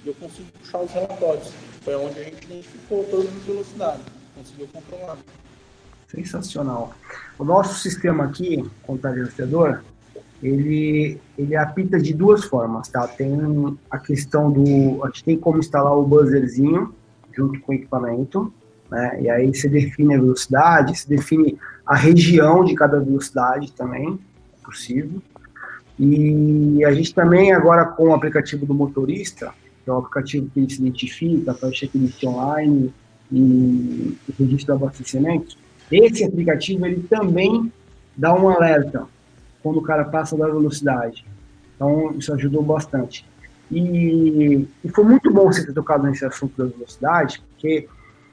e 0.04 0.08
eu 0.08 0.14
consigo 0.16 0.48
puxar 0.60 0.80
os 0.80 0.92
relatórios. 0.92 1.54
Foi 1.82 1.96
onde 1.96 2.20
a 2.20 2.24
gente 2.24 2.44
identificou 2.46 3.04
todas 3.06 3.28
as 3.28 3.44
velocidades, 3.44 4.06
conseguiu 4.36 4.68
controlar. 4.68 5.18
Sensacional. 6.08 6.94
O 7.38 7.44
nosso 7.44 7.80
sistema 7.80 8.26
aqui, 8.26 8.66
contabilizador, 8.84 9.82
ele, 10.42 11.20
ele 11.38 11.56
apita 11.56 12.00
de 12.00 12.14
duas 12.14 12.46
formas, 12.46 12.88
tá? 12.88 13.08
Tem 13.08 13.38
a 13.92 13.98
questão 14.00 14.52
do... 14.52 15.04
A 15.04 15.08
gente 15.08 15.24
tem 15.24 15.38
como 15.38 15.60
instalar 15.60 15.96
o 15.96 16.04
buzzerzinho 16.04 16.94
junto 17.36 17.60
com 17.62 17.72
o 17.72 17.76
equipamento, 17.76 18.52
né? 18.89 19.22
E 19.22 19.29
aí 19.29 19.53
você 19.53 19.69
define 19.69 20.15
a 20.15 20.19
velocidade, 20.19 20.98
você 20.98 21.08
define 21.08 21.58
a 21.86 21.96
região 21.96 22.63
de 22.63 22.75
cada 22.75 23.00
velocidade 23.00 23.72
também, 23.74 24.19
é 24.62 24.65
possível. 24.65 25.22
E 25.98 26.84
a 26.86 26.93
gente 26.93 27.13
também, 27.13 27.51
agora 27.51 27.86
com 27.86 28.10
o 28.10 28.13
aplicativo 28.13 28.65
do 28.65 28.74
motorista, 28.74 29.53
que 29.84 29.89
é 29.89 29.93
um 29.93 29.98
aplicativo 29.98 30.50
que 30.53 30.60
ele 30.60 30.69
se 30.69 30.79
identifica, 30.79 31.53
faz 31.53 31.75
checklist 31.75 32.24
online 32.24 32.93
e 33.31 34.17
registro 34.39 34.77
de 34.77 34.84
abastecimento, 34.84 35.58
esse 35.91 36.24
aplicativo 36.24 36.86
ele 36.86 37.03
também 37.10 37.72
dá 38.15 38.34
um 38.34 38.50
alerta 38.50 39.05
quando 39.62 39.77
o 39.77 39.81
cara 39.81 40.05
passa 40.05 40.38
da 40.38 40.48
velocidade. 40.48 41.25
Então, 41.75 42.13
isso 42.17 42.34
ajudou 42.34 42.62
bastante. 42.62 43.25
E, 43.72 44.67
e 44.84 44.89
foi 44.89 45.03
muito 45.03 45.31
bom 45.31 45.46
você 45.46 45.65
ter 45.65 45.74
tocado 45.74 46.08
nesse 46.08 46.25
assunto 46.25 46.58
da 46.58 46.65
velocidade, 46.65 47.41
porque 47.50 47.88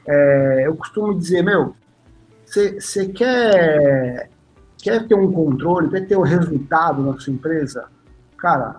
é, 0.06 0.62
eu 0.66 0.76
costumo 0.76 1.18
dizer, 1.18 1.42
meu, 1.42 1.75
você 2.46 3.08
quer, 3.08 4.30
quer 4.78 5.06
ter 5.06 5.14
um 5.14 5.32
controle, 5.32 5.90
quer 5.90 6.06
ter 6.06 6.16
um 6.16 6.22
resultado 6.22 7.02
na 7.02 7.18
sua 7.18 7.32
empresa? 7.32 7.86
Cara, 8.38 8.76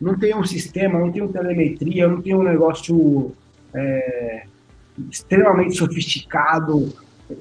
não 0.00 0.16
tem 0.18 0.34
um 0.36 0.44
sistema, 0.44 0.98
não 0.98 1.10
tem 1.10 1.22
uma 1.22 1.32
telemetria, 1.32 2.06
não 2.06 2.20
tem 2.20 2.34
um 2.34 2.42
negócio 2.42 3.32
é, 3.74 4.44
extremamente 5.10 5.76
sofisticado. 5.76 6.92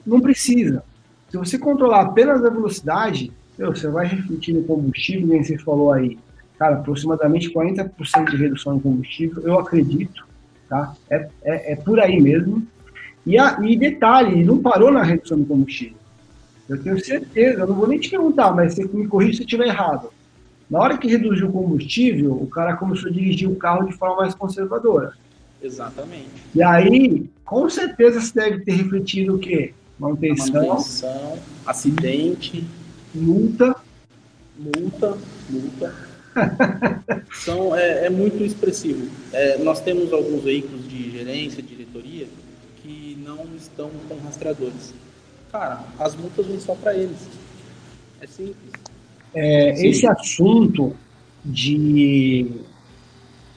Não 0.05 0.22
precisa. 0.22 0.84
Se 1.29 1.38
você 1.38 1.57
controlar 1.57 2.01
apenas 2.01 2.43
a 2.43 2.50
velocidade, 2.50 3.31
meu, 3.57 3.75
você 3.75 3.88
vai 3.89 4.07
refletir 4.07 4.53
no 4.53 4.63
combustível, 4.63 5.27
como 5.27 5.43
você 5.43 5.57
falou 5.57 5.91
aí. 5.91 6.17
Cara, 6.57 6.75
aproximadamente 6.77 7.51
40% 7.51 8.31
de 8.31 8.38
redução 8.38 8.77
em 8.77 8.79
combustível, 8.79 9.43
eu 9.43 9.60
acredito, 9.60 10.27
tá? 10.67 10.96
É, 11.10 11.29
é, 11.43 11.74
é 11.74 11.75
por 11.75 12.00
aí 12.00 12.19
mesmo. 12.19 12.65
E, 13.27 13.38
a, 13.38 13.60
e 13.62 13.75
detalhe, 13.75 14.41
não 14.41 14.57
parou 14.57 14.89
na 14.89 15.03
redução 15.03 15.38
do 15.38 15.46
combustível. 15.46 15.98
Eu 16.69 16.81
tenho 16.81 17.03
certeza, 17.03 17.60
eu 17.60 17.67
não 17.67 17.75
vou 17.75 17.86
nem 17.86 18.00
te 18.00 18.10
perguntar, 18.10 18.55
mas 18.55 18.74
você 18.74 18.86
me 18.88 19.05
corrija 19.05 19.34
se 19.34 19.39
eu 19.41 19.46
estiver 19.46 19.67
errado. 19.67 20.10
Na 20.69 20.79
hora 20.79 20.98
que 20.98 21.10
reduziu 21.10 21.50
o 21.50 21.51
combustível, 21.51 22.31
o 22.31 22.48
cara 22.48 22.77
começou 22.77 23.10
a 23.10 23.13
dirigir 23.13 23.50
o 23.50 23.57
carro 23.57 23.86
de 23.86 23.93
forma 23.93 24.15
mais 24.15 24.34
conservadora. 24.34 25.12
Exatamente. 25.62 26.29
E 26.55 26.63
aí, 26.63 27.29
com 27.43 27.69
certeza, 27.69 28.22
você 28.22 28.34
deve 28.34 28.63
ter 28.63 28.72
refletido 28.72 29.36
o 29.36 29.39
quê? 29.39 29.74
Manutenção, 30.00 30.67
Manutenção 30.67 31.38
acidente, 31.65 32.65
multa. 33.13 33.75
Multa, 34.57 35.17
multa. 35.50 35.93
São, 37.34 37.75
é, 37.75 38.05
é, 38.05 38.10
muito 38.10 38.41
expressivo. 38.41 39.10
É, 39.34 39.57
nós 39.57 39.81
temos 39.81 40.13
alguns 40.13 40.43
veículos 40.43 40.88
de 40.88 41.12
gerência, 41.12 41.62
diretoria, 41.62 42.27
não 43.27 43.46
estão 43.57 43.91
com 44.07 44.15
rastreadores. 44.24 44.93
Cara, 45.51 45.84
as 46.00 46.15
multas 46.15 46.46
vêm 46.46 46.60
só 46.60 46.74
para 46.75 46.96
eles. 46.96 47.27
É 48.22 48.27
simples. 48.27 48.72
É, 49.34 49.86
esse 49.86 50.07
assunto 50.07 50.96
de 51.43 52.50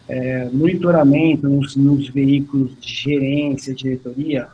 é, 0.09 0.49
monitoramento 0.53 1.49
nos, 1.49 1.77
nos, 1.77 2.09
veículos 2.09 2.79
de 2.81 2.93
gerência, 2.93 3.73
diretoria, 3.73 4.49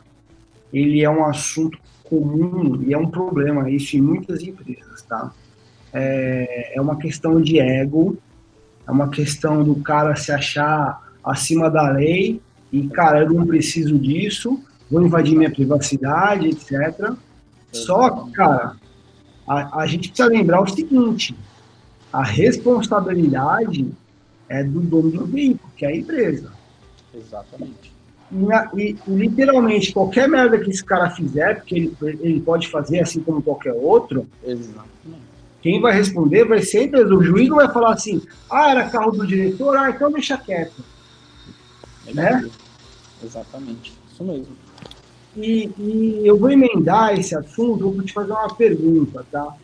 ele 0.71 1.03
é 1.03 1.09
um 1.09 1.25
assunto 1.25 1.79
comum 2.03 2.83
e 2.83 2.93
é 2.93 2.97
um 2.97 3.09
problema 3.09 3.69
isso 3.69 3.97
em 3.97 4.01
muitas 4.01 4.43
empresas, 4.43 5.01
tá? 5.01 5.33
É, 5.91 6.77
é 6.77 6.81
uma 6.81 6.97
questão 6.97 7.41
de 7.41 7.59
ego, 7.59 8.17
é 8.87 8.91
uma 8.91 9.09
questão 9.09 9.63
do 9.63 9.75
cara 9.77 10.15
se 10.15 10.31
achar 10.31 11.11
acima 11.23 11.69
da 11.69 11.89
lei 11.89 12.39
e, 12.71 12.87
cara, 12.87 13.23
eu 13.23 13.33
não 13.33 13.45
preciso 13.45 13.97
disso, 13.97 14.61
vou 14.89 15.05
invadir 15.05 15.37
minha 15.37 15.51
privacidade, 15.51 16.47
etc. 16.47 17.13
Só 17.71 18.09
que, 18.09 18.31
cara, 18.31 18.75
a, 19.47 19.81
a 19.81 19.87
gente 19.87 20.09
precisa 20.09 20.29
lembrar 20.29 20.61
o 20.61 20.67
seguinte: 20.67 21.35
a 22.11 22.23
responsabilidade 22.23 23.89
é 24.49 24.63
do 24.63 24.79
dono 24.79 25.11
do 25.11 25.25
veículo, 25.25 25.71
que 25.75 25.85
é 25.85 25.89
a 25.89 25.95
empresa. 25.95 26.51
Exatamente. 27.13 27.97
E, 28.75 28.81
e, 28.81 28.97
literalmente, 29.07 29.93
qualquer 29.93 30.27
merda 30.27 30.59
que 30.59 30.69
esse 30.69 30.83
cara 30.83 31.09
fizer, 31.09 31.55
porque 31.55 31.75
ele, 31.75 31.95
ele 32.01 32.41
pode 32.41 32.67
fazer 32.67 32.99
assim 32.99 33.21
como 33.21 33.41
qualquer 33.41 33.73
outro, 33.73 34.27
Exatamente. 34.43 35.21
quem 35.61 35.79
vai 35.79 35.93
responder 35.93 36.45
vai 36.45 36.61
ser 36.61 36.79
a 36.79 36.83
empresa. 36.83 37.15
O 37.15 37.23
juiz 37.23 37.47
não 37.47 37.57
vai 37.57 37.71
falar 37.71 37.93
assim, 37.93 38.21
ah, 38.51 38.71
era 38.71 38.89
carro 38.89 39.11
do 39.11 39.25
diretor, 39.25 39.77
ah, 39.77 39.89
então 39.89 40.11
deixa 40.11 40.37
quieto. 40.37 40.83
É 42.05 42.13
né? 42.13 42.49
Exatamente, 43.23 43.93
isso 44.11 44.23
mesmo. 44.23 44.66
E, 45.37 45.69
e, 45.77 46.21
eu 46.25 46.37
vou 46.37 46.49
emendar 46.49 47.17
esse 47.17 47.35
assunto, 47.35 47.91
vou 47.91 48.03
te 48.03 48.11
fazer 48.11 48.31
uma 48.31 48.53
pergunta, 48.55 49.23
tá? 49.31 49.55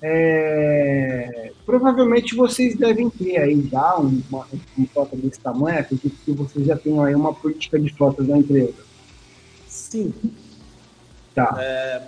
É, 0.00 1.52
provavelmente 1.64 2.34
vocês 2.34 2.76
devem 2.76 3.08
ter 3.08 3.36
aí 3.36 3.68
já 3.70 3.94
uma, 3.96 4.46
uma 4.76 4.86
frota 4.92 5.16
desse 5.16 5.38
tamanho, 5.38 5.78
acredito 5.78 6.16
que 6.24 6.32
vocês 6.32 6.66
já 6.66 6.76
tenham 6.76 7.04
aí 7.04 7.14
uma 7.14 7.32
política 7.32 7.78
de 7.78 7.92
frota 7.92 8.24
da 8.24 8.36
empresa. 8.36 8.74
Sim. 9.68 10.12
Tá. 11.34 11.56
É, 11.60 12.02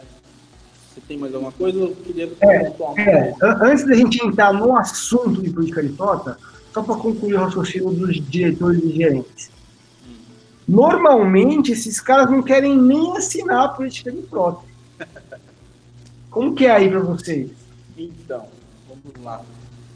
você 0.92 1.00
tem 1.06 1.18
mais 1.18 1.34
alguma 1.34 1.52
coisa? 1.52 1.78
Eu 1.78 1.94
queria 1.94 2.32
é, 2.40 2.72
é, 2.98 3.34
Antes 3.42 3.84
da 3.86 3.94
gente 3.94 4.24
entrar 4.26 4.52
no 4.52 4.76
assunto 4.76 5.42
de 5.42 5.50
política 5.50 5.82
de 5.82 5.92
frota, 5.94 6.36
só 6.72 6.82
para 6.82 6.96
concluir 6.96 7.34
o 7.34 7.38
raciocínio 7.38 7.90
dos 7.90 8.20
diretores 8.28 8.82
e 8.82 8.90
gerentes. 8.90 9.53
Normalmente, 10.66 11.72
esses 11.72 12.00
caras 12.00 12.30
não 12.30 12.42
querem 12.42 12.76
nem 12.76 13.16
assinar 13.16 13.64
a 13.64 13.68
política 13.68 14.10
de 14.10 14.22
frota. 14.22 14.64
Como 16.30 16.54
que 16.54 16.66
é 16.66 16.70
aí 16.70 16.88
para 16.88 17.00
vocês? 17.00 17.50
Então, 17.96 18.48
vamos 18.88 19.24
lá. 19.24 19.42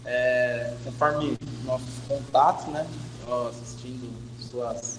É, 0.04 0.74
conforme 0.84 1.36
nossos 1.64 1.98
contatos, 2.06 2.66
né? 2.66 2.86
Assistindo 3.48 4.10
suas, 4.40 4.98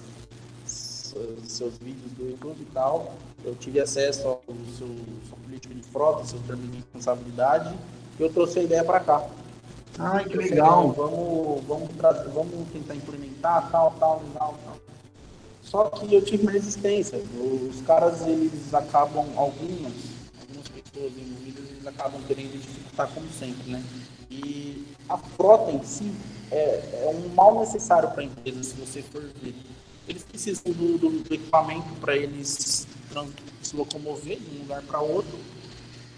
seus 0.64 1.78
vídeos 1.78 2.12
do 2.12 2.28
YouTube 2.30 2.60
e 2.60 2.66
tal, 2.72 3.14
eu 3.44 3.54
tive 3.56 3.80
acesso 3.80 4.28
ao 4.28 4.42
seu, 4.78 4.88
sua 5.28 5.38
política 5.44 5.74
de 5.74 5.82
frota, 5.82 6.24
seu 6.24 6.38
termo 6.40 6.62
de 6.68 6.76
responsabilidade, 6.76 7.74
e 8.18 8.22
eu 8.22 8.32
trouxe 8.32 8.60
a 8.60 8.62
ideia 8.62 8.84
para 8.84 9.00
cá. 9.00 9.24
Ai, 9.98 10.24
que 10.24 10.36
legal. 10.36 10.92
Vamos, 10.92 11.62
vamos, 11.66 11.88
vamos 12.32 12.68
tentar 12.72 12.94
implementar 12.94 13.68
tal, 13.70 13.94
tal, 13.98 14.22
tal, 14.34 14.58
tal. 14.64 14.69
Só 15.70 15.84
que 15.84 16.12
eu 16.12 16.20
tive 16.20 16.42
uma 16.42 16.50
resistência. 16.50 17.16
Os 17.16 17.80
caras, 17.82 18.26
eles 18.26 18.74
acabam, 18.74 19.24
algumas, 19.36 19.92
algumas 20.40 20.68
pessoas 20.68 21.12
envolvidas, 21.16 21.70
eles 21.70 21.86
acabam 21.86 22.20
querendo 22.26 22.60
dificultar 22.60 23.08
como 23.14 23.28
sempre, 23.30 23.70
né? 23.70 23.84
E 24.28 24.84
a 25.08 25.16
frota 25.16 25.70
em 25.70 25.82
si 25.84 26.12
é, 26.50 27.04
é 27.04 27.14
um 27.14 27.32
mal 27.34 27.60
necessário 27.60 28.10
para 28.10 28.22
a 28.22 28.24
empresa, 28.24 28.64
se 28.64 28.74
você 28.74 29.00
for 29.00 29.22
ver. 29.40 29.54
Eles 30.08 30.24
precisam 30.24 30.72
do, 30.72 30.98
do, 30.98 31.10
do 31.22 31.34
equipamento 31.34 31.88
para 32.00 32.16
eles 32.16 32.84
se 33.62 33.76
locomover 33.76 34.40
de 34.40 34.56
um 34.56 34.62
lugar 34.62 34.82
para 34.82 35.00
outro, 35.00 35.38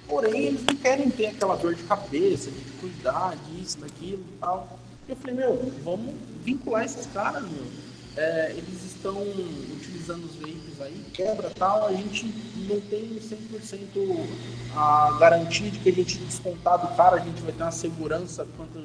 porém 0.09 0.45
eles 0.47 0.65
não 0.65 0.77
querem 0.77 1.11
ter 1.11 1.27
aquela 1.27 1.57
dor 1.57 1.75
de 1.75 1.83
cabeça, 1.83 2.51
de 2.51 2.71
cuidar 2.81 3.37
disso, 3.37 3.79
daquilo 3.81 4.25
e 4.35 4.39
tal. 4.41 4.79
Eu 5.07 5.17
falei, 5.17 5.37
meu, 5.37 5.73
vamos 5.85 6.15
vincular 6.43 6.87
esses 6.87 7.05
caras, 7.07 7.43
meu. 7.43 7.92
É, 8.17 8.53
eles 8.57 8.85
estão 8.85 9.23
utilizando 9.23 10.25
os 10.25 10.35
veículos 10.35 10.81
aí, 10.81 11.05
quebra 11.15 11.49
tal, 11.51 11.87
a 11.87 11.93
gente 11.93 12.27
não 12.69 12.79
tem 12.81 13.19
100% 13.19 14.27
a 14.77 15.17
garantia 15.19 15.71
de 15.71 15.79
que 15.79 15.89
a 15.89 15.93
gente 15.93 16.19
descontar 16.19 16.79
do 16.79 16.95
cara, 16.95 17.17
a 17.17 17.21
gente 17.21 17.41
vai 17.41 17.53
ter 17.53 17.63
uma 17.63 17.73
segurança 17.73 18.47
quanto 18.57 18.79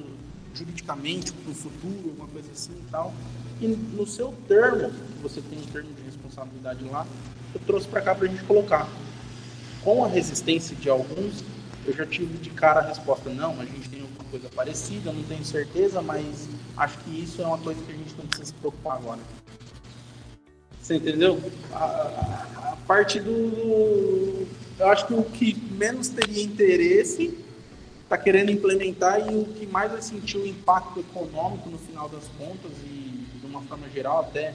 juridicamente 0.53 1.33
para 1.33 1.51
o 1.51 1.53
futuro, 1.53 2.09
alguma 2.09 2.27
coisa 2.29 2.49
assim 2.51 2.71
e 2.73 2.89
tal. 2.89 3.13
E 3.59 3.67
no 3.67 4.07
seu 4.07 4.33
termo, 4.47 4.91
você 5.21 5.41
tem 5.41 5.59
um 5.59 5.65
termo 5.65 5.93
de 5.93 6.01
responsabilidade 6.03 6.83
lá, 6.85 7.05
eu 7.53 7.59
trouxe 7.65 7.87
para 7.87 8.01
cá 8.01 8.15
para 8.15 8.27
a 8.27 8.29
gente 8.29 8.43
colocar. 8.43 8.87
Com 9.83 10.03
a 10.03 10.07
resistência 10.07 10.75
de 10.75 10.89
alguns, 10.89 11.43
eu 11.85 11.93
já 11.93 12.05
tive 12.05 12.37
de 12.37 12.49
cara 12.49 12.81
a 12.81 12.83
resposta: 12.83 13.29
não, 13.29 13.59
a 13.59 13.65
gente 13.65 13.89
tem 13.89 14.03
coisa 14.27 14.49
parecida, 14.49 15.11
não 15.11 15.23
tenho 15.23 15.43
certeza, 15.43 16.01
mas 16.01 16.47
acho 16.75 16.97
que 16.99 17.23
isso 17.23 17.41
é 17.41 17.45
uma 17.45 17.57
coisa 17.57 17.81
que 17.83 17.91
a 17.91 17.95
gente 17.95 18.15
não 18.17 18.25
precisa 18.25 18.45
se 18.45 18.53
preocupar 18.53 18.97
agora. 18.97 19.19
Você 20.81 20.95
entendeu? 20.95 21.41
A, 21.73 21.83
a, 21.83 22.71
a 22.73 22.77
parte 22.87 23.19
do. 23.19 24.47
Eu 24.79 24.87
acho 24.89 25.07
que 25.07 25.13
o 25.13 25.23
que 25.23 25.55
menos 25.71 26.07
teria 26.09 26.43
interesse 26.43 27.37
está 28.03 28.17
querendo 28.17 28.51
implementar 28.51 29.19
e 29.19 29.35
o 29.35 29.45
que 29.45 29.65
mais 29.65 29.91
vai 29.91 30.01
sentir 30.01 30.37
o 30.37 30.47
impacto 30.47 30.99
econômico 31.01 31.69
no 31.69 31.77
final 31.77 32.07
das 32.07 32.23
contas 32.37 32.71
e 32.85 33.25
de 33.39 33.45
uma 33.45 33.61
forma 33.63 33.89
geral, 33.89 34.19
até 34.21 34.53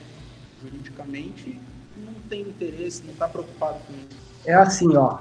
juridicamente, 0.62 1.60
não 1.96 2.14
tem 2.28 2.40
interesse, 2.40 3.02
não 3.02 3.12
está 3.12 3.28
preocupado 3.28 3.78
com 3.86 3.92
isso. 3.92 4.18
É 4.46 4.54
assim, 4.54 4.96
ó. 4.96 5.18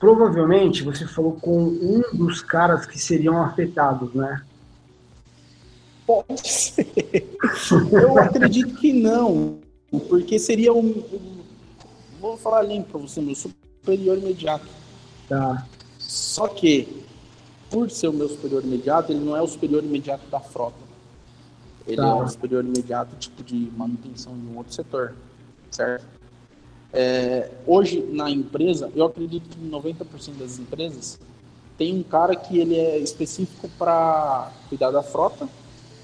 Provavelmente 0.00 0.82
você 0.82 1.06
falou 1.06 1.34
com 1.34 1.62
um 1.62 2.02
dos 2.14 2.40
caras 2.40 2.86
que 2.86 2.98
seriam 2.98 3.42
afetados, 3.42 4.14
né? 4.14 4.42
Pode 6.06 6.48
ser. 6.48 7.36
Eu 7.92 8.18
acredito 8.18 8.76
que 8.76 8.94
não. 8.94 9.60
Porque 10.08 10.38
seria 10.38 10.72
um. 10.72 10.88
um 10.88 11.42
vou 12.18 12.34
falar 12.38 12.62
limpo 12.62 12.92
para 12.92 13.00
você, 13.00 13.20
meu 13.20 13.34
superior 13.34 14.16
imediato. 14.16 14.66
Tá. 15.28 15.66
Só 15.98 16.48
que, 16.48 17.04
por 17.68 17.90
ser 17.90 18.08
o 18.08 18.12
meu 18.12 18.28
superior 18.30 18.64
imediato, 18.64 19.12
ele 19.12 19.22
não 19.22 19.36
é 19.36 19.42
o 19.42 19.46
superior 19.46 19.84
imediato 19.84 20.26
da 20.30 20.40
frota. 20.40 20.78
Ele 21.86 21.98
tá. 21.98 22.08
é 22.08 22.14
o 22.14 22.26
superior 22.26 22.64
imediato, 22.64 23.14
tipo, 23.16 23.44
de 23.44 23.70
manutenção 23.76 24.32
de 24.32 24.46
um 24.46 24.56
outro 24.56 24.72
setor. 24.72 25.14
Certo? 25.70 26.19
É, 26.92 27.50
hoje, 27.66 28.04
na 28.10 28.30
empresa, 28.30 28.90
eu 28.94 29.04
acredito 29.04 29.48
que 29.48 29.58
90% 29.58 30.38
das 30.38 30.58
empresas 30.58 31.18
tem 31.78 31.94
um 31.98 32.02
cara 32.02 32.34
que 32.34 32.58
ele 32.58 32.76
é 32.76 32.98
específico 32.98 33.68
para 33.78 34.52
cuidar 34.68 34.90
da 34.90 35.02
frota 35.02 35.48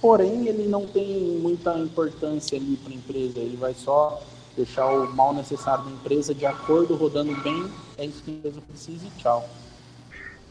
porém 0.00 0.46
ele 0.46 0.68
não 0.68 0.86
tem 0.86 1.38
muita 1.40 1.76
importância 1.78 2.56
ali 2.56 2.76
para 2.76 2.92
a 2.92 2.96
empresa, 2.96 3.38
ele 3.38 3.56
vai 3.56 3.74
só 3.74 4.22
deixar 4.56 4.86
o 4.86 5.12
mal 5.14 5.34
necessário 5.34 5.84
da 5.84 5.90
empresa 5.90 6.34
de 6.34 6.46
acordo, 6.46 6.94
rodando 6.94 7.34
bem, 7.42 7.68
é 7.98 8.06
isso 8.06 8.22
que 8.22 8.30
a 8.30 8.34
empresa 8.34 8.60
precisa 8.68 9.04
e 9.04 9.20
tchau. 9.20 9.48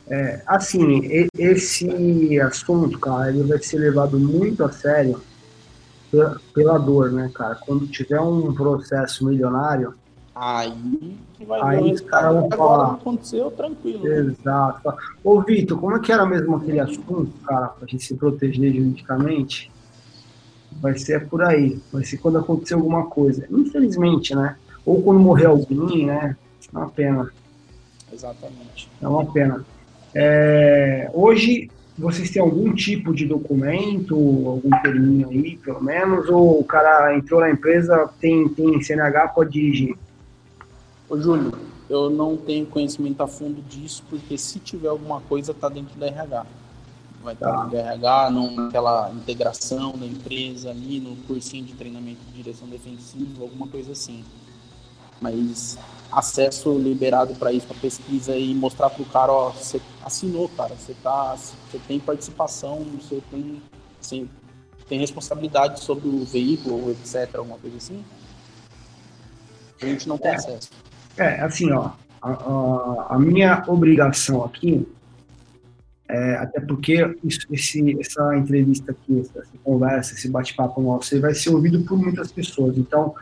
É, 0.07 0.41
assim, 0.45 1.27
esse 1.37 2.39
assunto, 2.39 2.99
cara, 2.99 3.29
ele 3.29 3.43
vai 3.43 3.57
ser 3.59 3.77
levado 3.77 4.19
muito 4.19 4.63
a 4.63 4.71
sério 4.71 5.19
pela, 6.11 6.39
pela 6.53 6.77
dor, 6.77 7.11
né, 7.11 7.31
cara? 7.33 7.55
Quando 7.55 7.87
tiver 7.87 8.19
um 8.19 8.53
processo 8.53 9.25
milionário, 9.25 9.95
Aí 10.35 11.15
que 11.35 11.45
vai 11.45 11.61
aí 11.61 11.93
os 11.93 12.01
caras 12.01 12.33
vão 12.33 12.49
falar. 12.49 12.93
aconteceu, 12.95 13.49
tranquilo. 13.51 14.05
Exato. 14.05 14.89
Né? 14.89 14.95
Ô, 15.23 15.41
Vitor, 15.41 15.79
como 15.79 15.95
é 15.95 15.99
que 15.99 16.11
era 16.11 16.25
mesmo 16.25 16.57
aquele 16.57 16.79
assunto, 16.79 17.31
cara, 17.45 17.67
pra 17.67 17.87
gente 17.87 18.03
se 18.03 18.15
proteger 18.15 18.73
juridicamente? 18.73 19.71
Vai 20.81 20.97
ser 20.97 21.27
por 21.29 21.41
aí. 21.41 21.79
Vai 21.91 22.03
ser 22.03 22.17
quando 22.17 22.37
acontecer 22.37 22.73
alguma 22.73 23.05
coisa. 23.05 23.47
Infelizmente, 23.49 24.35
né? 24.35 24.57
Ou 24.85 25.01
quando 25.01 25.21
morrer 25.21 25.45
alguém, 25.45 26.05
né? 26.05 26.35
É 26.73 26.77
uma 26.77 26.89
pena. 26.89 27.31
Exatamente. 28.11 28.89
É 29.01 29.07
uma 29.07 29.25
pena. 29.25 29.65
É, 30.13 31.09
hoje, 31.13 31.69
vocês 31.97 32.29
têm 32.29 32.41
algum 32.41 32.73
tipo 32.73 33.13
de 33.13 33.25
documento, 33.25 34.15
algum 34.47 34.69
terminho 34.81 35.29
aí, 35.29 35.57
pelo 35.57 35.81
menos, 35.81 36.27
ou 36.27 36.59
o 36.59 36.63
cara 36.63 37.15
entrou 37.17 37.39
na 37.39 37.49
empresa, 37.49 38.09
tem, 38.19 38.49
tem 38.49 38.81
CNH, 38.81 39.29
pode 39.29 39.51
dirigir? 39.51 39.95
Ô, 41.07 41.19
Júlio, 41.19 41.51
eu 41.89 42.09
não 42.09 42.35
tenho 42.35 42.65
conhecimento 42.65 43.21
a 43.21 43.27
fundo 43.27 43.61
disso, 43.61 44.03
porque 44.09 44.37
se 44.37 44.59
tiver 44.59 44.87
alguma 44.87 45.21
coisa, 45.21 45.51
está 45.51 45.69
dentro 45.69 45.97
da 45.99 46.07
RH. 46.07 46.45
Vai 47.23 47.33
estar 47.33 47.51
tá. 47.51 47.63
dentro 47.63 47.71
da 47.71 47.79
RH, 47.79 48.29
naquela 48.31 49.11
integração 49.11 49.91
da 49.91 50.05
empresa 50.05 50.71
ali, 50.71 50.99
no 50.99 51.15
cursinho 51.27 51.63
de 51.63 51.73
treinamento 51.73 52.21
de 52.25 52.43
direção 52.43 52.67
defensiva, 52.67 53.43
alguma 53.43 53.67
coisa 53.67 53.91
assim. 53.91 54.23
Mas 55.21 55.77
acesso 56.11 56.77
liberado 56.77 57.35
para 57.35 57.51
isso, 57.51 57.67
para 57.67 57.77
pesquisa 57.77 58.35
e 58.35 58.53
mostrar 58.55 58.89
para 58.89 59.01
o 59.01 59.05
cara, 59.05 59.31
ó, 59.31 59.49
você 59.49 59.81
assinou, 60.03 60.49
cara, 60.49 60.75
você 60.75 60.95
tá, 61.03 61.35
você 61.35 61.79
tem 61.87 61.99
participação, 61.99 62.85
você 62.99 63.21
tem, 63.29 63.61
você 63.99 64.27
tem 64.87 64.99
responsabilidade 64.99 65.81
sobre 65.81 66.07
o 66.07 66.23
veículo, 66.25 66.91
etc, 66.91 67.35
alguma 67.35 67.57
coisa 67.57 67.77
assim. 67.77 68.03
A 69.81 69.85
gente 69.85 70.07
não 70.07 70.17
tem 70.17 70.31
é. 70.31 70.35
acesso. 70.35 70.69
É, 71.17 71.41
assim, 71.41 71.71
ó, 71.71 71.91
a, 72.21 72.31
a, 72.31 73.07
a 73.11 73.19
minha 73.19 73.63
obrigação 73.67 74.43
aqui, 74.43 74.87
é, 76.07 76.35
até 76.35 76.59
porque 76.59 77.15
isso, 77.23 77.47
esse, 77.51 77.99
essa 77.99 78.37
entrevista 78.37 78.91
aqui, 78.91 79.21
essa, 79.21 79.39
essa 79.39 79.57
conversa, 79.63 80.13
esse 80.13 80.29
bate-papo 80.29 80.81
nosso, 80.81 81.19
vai 81.19 81.33
ser 81.33 81.49
ouvido 81.49 81.83
por 81.83 81.97
muitas 81.97 82.31
pessoas. 82.31 82.77
Então, 82.77 83.13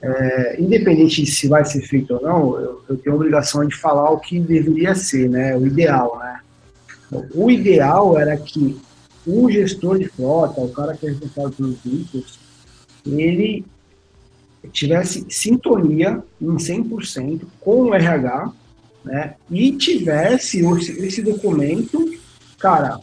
é, 0.00 0.60
independente 0.60 1.22
de 1.22 1.30
se 1.30 1.48
vai 1.48 1.64
ser 1.64 1.82
feito 1.82 2.14
ou 2.14 2.22
não, 2.22 2.60
eu, 2.60 2.82
eu, 2.88 2.96
tenho 2.96 3.14
a 3.14 3.16
obrigação 3.16 3.66
de 3.66 3.74
falar 3.76 4.10
o 4.10 4.20
que 4.20 4.38
deveria 4.38 4.94
ser, 4.94 5.28
né? 5.28 5.56
O 5.56 5.66
ideal, 5.66 6.18
né? 6.20 6.40
O 7.34 7.50
ideal 7.50 8.18
era 8.18 8.36
que 8.36 8.80
o 9.26 9.50
gestor 9.50 9.98
de 9.98 10.06
frota, 10.08 10.60
o 10.60 10.70
cara 10.70 10.96
que 10.96 11.06
é 11.06 11.10
responsável 11.10 11.50
pelos 11.50 11.78
veículos, 11.82 12.38
ele 13.04 13.64
tivesse 14.72 15.26
sintonia 15.28 16.22
em 16.40 16.56
100% 16.56 17.42
com 17.60 17.82
o 17.82 17.94
RH, 17.94 18.52
né? 19.04 19.34
E 19.50 19.72
tivesse 19.72 20.60
esse 20.98 21.22
documento, 21.22 22.12
cara, 22.58 23.00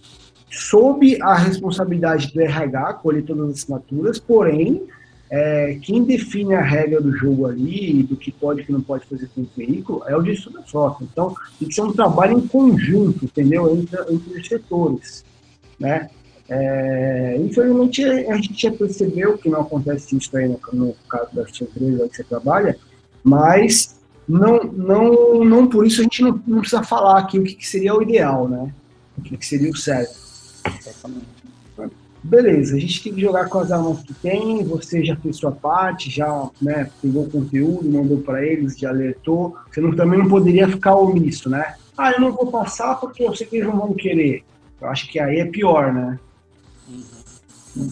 sob 0.51 1.17
a 1.21 1.35
responsabilidade 1.35 2.33
do 2.33 2.41
RH, 2.41 2.93
colher 2.95 3.23
todas 3.23 3.49
as 3.49 3.55
assinaturas, 3.57 4.19
porém, 4.19 4.83
é, 5.29 5.79
quem 5.81 6.03
define 6.03 6.53
a 6.53 6.61
regra 6.61 7.01
do 7.01 7.11
jogo 7.15 7.47
ali, 7.47 8.03
do 8.03 8.15
que 8.15 8.31
pode 8.31 8.61
e 8.61 8.65
que 8.65 8.71
não 8.71 8.81
pode 8.81 9.05
fazer 9.05 9.27
com 9.33 9.41
o 9.41 9.49
veículo, 9.55 10.03
é 10.07 10.15
o 10.15 10.23
gestor 10.23 10.53
da 10.53 10.63
frota. 10.63 11.03
Então, 11.03 11.35
tem 11.59 11.67
que 11.67 11.73
ser 11.73 11.81
um 11.81 11.91
trabalho 11.91 12.37
em 12.37 12.47
conjunto, 12.47 13.25
entendeu? 13.25 13.75
Entre, 13.75 13.99
entre 14.13 14.39
os 14.39 14.47
setores, 14.47 15.25
né? 15.79 16.09
É, 16.47 17.37
infelizmente, 17.39 18.03
a 18.03 18.35
gente 18.35 18.61
já 18.61 18.71
percebeu 18.71 19.37
que 19.37 19.49
não 19.49 19.61
acontece 19.61 20.15
isso 20.15 20.35
aí 20.37 20.47
no, 20.47 20.59
no 20.73 20.95
caso 21.09 21.29
da 21.33 21.47
sua 21.47 21.65
empresa 21.65 22.07
que 22.09 22.15
você 22.17 22.23
trabalha, 22.23 22.77
mas 23.23 23.95
não, 24.27 24.63
não, 24.63 25.43
não 25.43 25.67
por 25.67 25.85
isso 25.85 26.01
a 26.01 26.03
gente 26.03 26.21
não, 26.21 26.39
não 26.45 26.59
precisa 26.59 26.83
falar 26.83 27.19
aqui 27.19 27.39
o 27.39 27.43
que, 27.43 27.55
que, 27.55 27.67
seria 27.67 27.95
o 27.95 28.01
ideal, 28.01 28.47
né? 28.47 28.71
O 29.17 29.21
que, 29.21 29.37
que 29.37 29.45
seria 29.45 29.71
o 29.71 29.75
certo. 29.75 30.15
Beleza, 32.23 32.75
a 32.75 32.79
gente 32.79 33.03
tem 33.03 33.13
que 33.13 33.21
jogar 33.21 33.47
com 33.49 33.59
as 33.59 33.71
armas 33.71 34.01
que 34.01 34.13
tem, 34.15 34.63
você 34.63 35.05
já 35.05 35.15
fez 35.15 35.37
sua 35.37 35.51
parte, 35.51 36.09
já 36.09 36.49
né, 36.59 36.89
pegou 36.99 37.23
o 37.23 37.29
conteúdo, 37.29 37.87
mandou 37.87 38.17
para 38.17 38.43
eles, 38.43 38.77
já 38.77 38.89
alertou. 38.89 39.55
Você 39.71 39.79
não, 39.79 39.95
também 39.95 40.17
não 40.17 40.27
poderia 40.27 40.67
ficar 40.67 40.95
omisso, 40.95 41.49
né? 41.49 41.75
Ah, 41.95 42.11
eu 42.11 42.19
não 42.19 42.31
vou 42.31 42.47
passar 42.47 42.95
porque 42.95 43.23
eu 43.23 43.35
sei 43.35 43.45
que 43.45 43.57
eles 43.57 43.67
não 43.67 43.77
vão 43.77 43.93
querer. 43.93 44.43
Eu 44.81 44.87
acho 44.87 45.07
que 45.07 45.19
aí 45.19 45.39
é 45.39 45.45
pior, 45.45 45.93
né? 45.93 46.19
Uhum. 46.87 47.91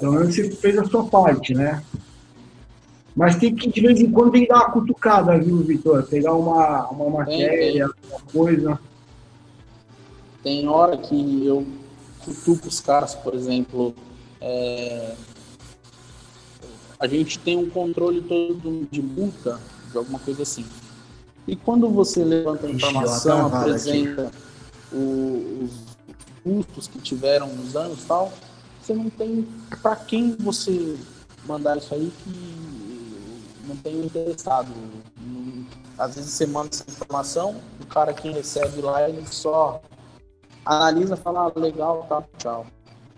Pelo 0.00 0.12
menos 0.12 0.34
você 0.34 0.50
fez 0.50 0.78
a 0.78 0.84
sua 0.84 1.04
parte, 1.04 1.54
né? 1.54 1.82
Mas 3.14 3.36
tem 3.36 3.54
que, 3.54 3.70
de 3.70 3.80
vez 3.80 3.98
em 3.98 4.10
quando, 4.10 4.32
tem 4.32 4.42
que 4.42 4.48
dar 4.48 4.56
uma 4.56 4.70
cutucada, 4.70 5.38
viu, 5.38 5.56
Vitor? 5.58 6.02
Pegar 6.02 6.34
uma, 6.34 6.86
uma 6.88 7.18
matéria, 7.18 7.86
alguma 7.86 8.20
coisa. 8.30 8.78
Tem 10.42 10.68
hora 10.68 10.98
que 10.98 11.46
eu 11.46 11.66
cutuco 12.24 12.68
os 12.68 12.78
caras, 12.78 13.14
por 13.14 13.34
exemplo, 13.34 13.94
é... 14.40 15.14
a 17.00 17.06
gente 17.06 17.38
tem 17.38 17.56
um 17.56 17.70
controle 17.70 18.20
todo 18.20 18.86
de 18.90 19.00
multa, 19.00 19.58
de 19.90 19.96
alguma 19.96 20.18
coisa 20.18 20.42
assim. 20.42 20.66
E 21.48 21.56
quando 21.56 21.88
você 21.88 22.22
levanta 22.22 22.66
a 22.66 22.70
informação, 22.70 23.46
apresenta 23.46 24.30
o, 24.92 25.64
os 25.64 25.85
custos 26.46 26.86
que 26.86 27.00
tiveram 27.00 27.48
nos 27.48 27.74
anos 27.74 28.04
e 28.04 28.06
tal, 28.06 28.32
você 28.80 28.94
não 28.94 29.10
tem 29.10 29.46
para 29.82 29.96
quem 29.96 30.36
você 30.38 30.96
mandar 31.44 31.76
isso 31.76 31.92
aí 31.92 32.12
que 32.22 33.66
não 33.66 33.74
tem 33.76 34.04
interessado. 34.04 34.68
Às 35.98 36.14
vezes 36.14 36.30
você 36.30 36.46
manda 36.46 36.68
essa 36.68 36.84
informação, 36.88 37.56
o 37.82 37.86
cara 37.86 38.12
que 38.12 38.30
recebe 38.30 38.80
lá, 38.80 39.08
ele 39.08 39.26
só 39.26 39.80
analisa, 40.64 41.16
fala 41.16 41.52
ah, 41.54 41.58
legal, 41.58 42.06
tá, 42.08 42.22
tchau. 42.38 42.66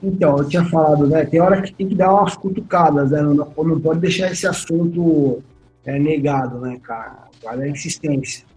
Então, 0.03 0.39
eu 0.39 0.49
tinha 0.49 0.65
falado, 0.65 1.07
né? 1.07 1.27
Tem 1.27 1.41
hora 1.41 1.61
que 1.61 1.75
tem 1.75 1.89
que 1.89 1.95
dar 1.95 2.15
umas 2.15 2.37
cutucadas, 2.37 3.11
né? 3.11 3.21
Não, 3.21 3.35
não 3.35 3.81
pode 3.81 4.01
deixar 4.01 4.31
esse 4.31 4.47
assunto 4.47 5.43
é, 5.85 5.99
negado, 5.99 6.61
né, 6.61 6.79
cara? 6.83 7.25
Vale 7.43 7.65
a 7.65 7.69
insistência. 7.69 8.48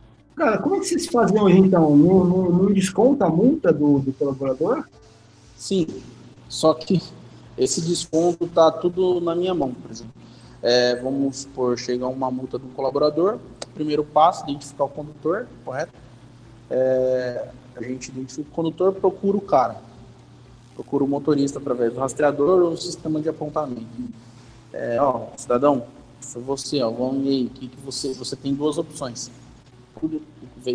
Cara, 0.42 0.58
como 0.58 0.76
é 0.76 0.80
que 0.80 0.88
vocês 0.88 1.08
hoje, 1.14 1.60
então? 1.60 1.96
Não, 1.96 2.24
não, 2.24 2.50
não 2.50 2.74
desconta 2.74 3.26
a 3.26 3.30
multa 3.30 3.72
do, 3.72 4.00
do 4.00 4.12
colaborador? 4.12 4.86
Sim, 5.56 5.86
só 6.50 6.74
que 6.74 7.00
esse 7.56 7.80
desconto 7.80 8.48
tá 8.48 8.72
tudo 8.72 9.22
na 9.22 9.36
minha 9.36 9.54
mão, 9.54 9.72
por 9.72 9.92
exemplo. 9.92 10.12
É, 10.60 10.96
vamos 10.96 11.42
supor, 11.42 11.78
chega 11.78 12.08
uma 12.08 12.32
multa 12.32 12.58
do 12.58 12.66
colaborador, 12.70 13.38
primeiro 13.76 14.04
passo, 14.04 14.44
identificar 14.46 14.86
o 14.86 14.90
condutor, 14.90 15.46
correto? 15.64 15.94
É, 16.72 17.50
a 17.76 17.84
gente 17.84 18.10
identifica 18.10 18.50
o 18.50 18.52
condutor, 18.52 18.94
procura 18.94 19.38
o 19.38 19.42
cara. 19.42 19.76
Procura 20.74 21.04
o 21.04 21.08
motorista 21.08 21.60
através 21.60 21.94
do 21.94 22.00
rastreador 22.00 22.64
ou 22.64 22.76
sistema 22.76 23.22
de 23.22 23.30
apontamento. 23.30 23.86
É, 24.74 25.00
ó, 25.00 25.28
cidadão, 25.38 25.86
foi 26.20 26.42
você, 26.42 26.82
ó, 26.82 26.90
vamos 26.90 27.24
ver 27.24 27.30
aí, 27.30 27.48
que, 27.48 27.68
que 27.68 27.80
você, 27.82 28.12
você 28.16 28.36
tem 28.36 28.56
duas 28.56 28.80
opções. 28.80 29.30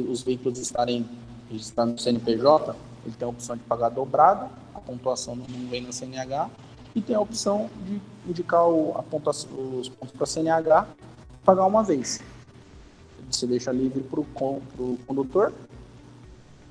Os 0.09 0.23
veículos 0.23 0.59
estarem 0.59 1.09
registrados 1.51 1.95
no 1.95 1.99
CNPJ, 1.99 2.77
ele 3.05 3.15
tem 3.17 3.27
a 3.27 3.31
opção 3.31 3.57
de 3.57 3.63
pagar 3.63 3.89
dobrado, 3.89 4.51
a 4.75 4.81
pontuação 4.81 5.37
não 5.37 5.69
vem 5.69 5.83
na 5.83 5.93
CNH, 5.93 6.51
e 6.95 7.01
tem 7.01 7.15
a 7.15 7.21
opção 7.21 7.71
de 7.85 8.01
indicar 8.29 8.67
o, 8.69 8.97
a 8.97 9.03
pontuação, 9.03 9.51
os 9.79 9.89
pontos 9.89 10.13
para 10.13 10.25
a 10.25 10.27
CNH, 10.27 10.87
pagar 11.45 11.67
uma 11.67 11.83
vez. 11.83 12.21
Você 13.31 13.47
deixa 13.47 13.73
livre 13.73 14.03
para 14.03 14.21
o 14.21 14.27
condutor, 15.07 15.53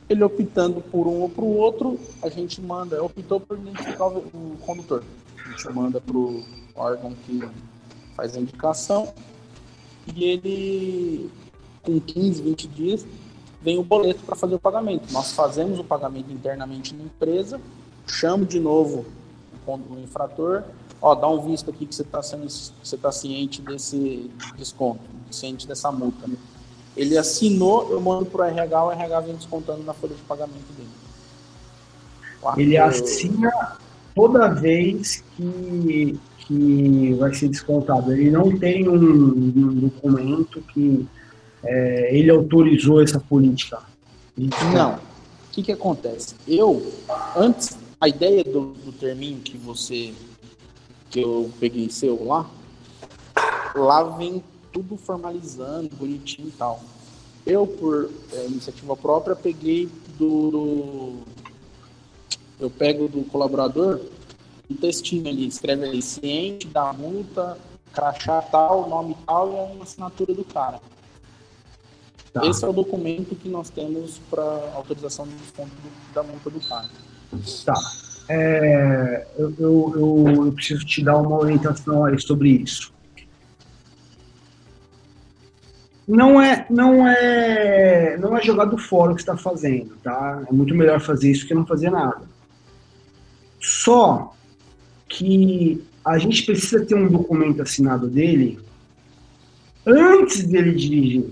ele 0.07 0.23
optando 0.23 0.81
por 0.81 1.07
um 1.07 1.21
ou 1.21 1.29
para 1.29 1.43
o 1.43 1.57
outro, 1.57 1.99
a 2.21 2.29
gente 2.29 2.61
manda, 2.61 3.03
optou 3.03 3.39
por 3.39 3.57
identificar 3.57 4.07
o 4.07 4.57
condutor. 4.65 5.03
A 5.37 5.49
gente 5.49 5.69
manda 5.73 5.99
para 5.99 6.17
o 6.17 6.43
órgão 6.75 7.13
que 7.25 7.41
faz 8.15 8.35
a 8.35 8.39
indicação 8.39 9.13
e 10.13 10.23
ele, 10.23 11.29
com 11.85 11.99
15, 11.99 12.41
20 12.41 12.67
dias, 12.67 13.05
vem 13.61 13.77
o 13.77 13.83
boleto 13.83 14.23
para 14.23 14.35
fazer 14.35 14.55
o 14.55 14.59
pagamento. 14.59 15.11
Nós 15.11 15.31
fazemos 15.31 15.79
o 15.79 15.83
pagamento 15.83 16.31
internamente 16.31 16.93
na 16.95 17.03
empresa, 17.03 17.59
chamo 18.07 18.45
de 18.45 18.59
novo 18.59 19.05
o 19.67 19.99
infrator, 20.03 20.63
ó, 21.01 21.15
dá 21.15 21.27
um 21.27 21.41
visto 21.41 21.71
aqui 21.71 21.87
que 21.87 21.95
você 21.95 22.03
está 22.03 22.21
você 22.21 22.95
está 22.95 23.11
ciente 23.11 23.61
desse 23.61 24.29
desconto, 24.55 25.01
ciente 25.31 25.67
dessa 25.67 25.91
multa. 25.91 26.29
Ele 26.95 27.17
assinou, 27.17 27.91
eu 27.91 27.99
mando 27.99 28.25
para 28.25 28.45
o 28.45 28.47
RH, 28.47 28.85
o 28.85 28.91
RH 28.91 29.19
vem 29.21 29.35
descontando 29.35 29.83
na 29.83 29.93
folha 29.93 30.15
de 30.15 30.21
pagamento 30.21 30.71
dele. 30.77 30.89
Ele 32.57 32.77
assina 32.77 33.77
toda 34.13 34.47
vez 34.49 35.23
que, 35.35 36.19
que 36.39 37.13
vai 37.15 37.33
ser 37.33 37.49
descontado. 37.49 38.13
Ele 38.13 38.31
não 38.31 38.57
tem 38.57 38.87
um, 38.87 38.93
um 38.95 39.73
documento 39.73 40.61
que 40.73 41.07
é, 41.65 42.15
ele 42.15 42.29
autorizou 42.29 43.01
essa 43.01 43.19
política. 43.19 43.81
Não. 44.73 44.95
O 44.95 44.99
que, 45.51 45.63
que 45.63 45.71
acontece? 45.71 46.35
Eu, 46.47 46.91
antes, 47.35 47.77
a 47.99 48.09
ideia 48.09 48.43
do, 48.43 48.73
do 48.73 48.91
terminho 48.91 49.39
que 49.39 49.57
você, 49.57 50.13
que 51.09 51.21
eu 51.21 51.49
peguei 51.59 51.89
seu 51.89 52.25
lá, 52.25 52.49
lá 53.75 54.03
vem 54.03 54.43
tudo 54.71 54.97
formalizando, 54.97 55.95
bonitinho 55.95 56.49
e 56.49 56.51
tal. 56.51 56.81
Eu, 57.45 57.65
por 57.65 58.09
é, 58.33 58.45
iniciativa 58.47 58.95
própria, 58.97 59.35
peguei 59.35 59.87
do, 60.17 60.51
do, 60.51 61.13
Eu 62.59 62.69
pego 62.69 63.07
do 63.07 63.23
colaborador 63.23 64.01
um 64.69 64.75
textinho 64.75 65.27
ali, 65.29 65.47
escreve 65.47 65.85
ali, 65.85 66.01
ciente 66.01 66.67
da 66.67 66.91
multa, 66.91 67.57
crachá 67.93 68.41
tal, 68.41 68.89
nome 68.89 69.15
tal 69.25 69.75
e 69.77 69.79
a 69.79 69.83
assinatura 69.83 70.33
do 70.33 70.43
cara. 70.43 70.81
Tá. 72.35 72.45
Esse 72.45 72.65
é 72.65 72.67
o 72.67 72.73
documento 72.73 73.33
que 73.33 73.47
nós 73.47 73.69
temos 73.69 74.19
para 74.29 74.43
autorização 74.73 75.25
do 75.25 75.33
desconto 75.37 75.71
da 76.13 76.21
multa 76.21 76.49
do 76.49 76.59
cara. 76.59 76.89
Tá. 77.63 77.73
É, 78.27 79.25
eu, 79.37 79.55
eu, 79.57 80.45
eu, 80.45 80.51
preciso 80.51 80.85
te 80.85 81.01
dar 81.01 81.15
uma 81.15 81.37
orientação 81.37 82.03
aí 82.03 82.19
sobre 82.19 82.49
isso. 82.49 82.93
Não 86.05 86.41
é, 86.41 86.65
não 86.69 87.07
é, 87.07 88.17
não 88.17 88.35
é 88.35 88.41
jogar 88.43 88.65
do 88.65 88.77
fora 88.77 89.13
o 89.13 89.15
que 89.15 89.21
está 89.21 89.37
fazendo, 89.37 89.95
tá? 90.03 90.43
É 90.45 90.51
muito 90.51 90.75
melhor 90.75 90.99
fazer 90.99 91.31
isso 91.31 91.47
que 91.47 91.53
não 91.53 91.65
fazer 91.65 91.89
nada. 91.89 92.23
Só 93.61 94.35
que 95.07 95.81
a 96.03 96.17
gente 96.17 96.45
precisa 96.45 96.85
ter 96.85 96.95
um 96.95 97.07
documento 97.07 97.61
assinado 97.61 98.09
dele 98.09 98.59
antes 99.85 100.43
dele 100.43 100.73
dirigir. 100.73 101.31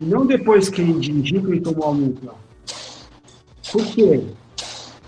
Não 0.00 0.26
depois 0.26 0.68
que 0.68 0.80
ele 0.80 0.94
dirigiu 0.94 1.52
ele 1.52 1.60
tomou 1.60 1.88
a 1.88 1.94
multa. 1.94 2.34
Por 3.72 3.84
quê? 3.86 4.24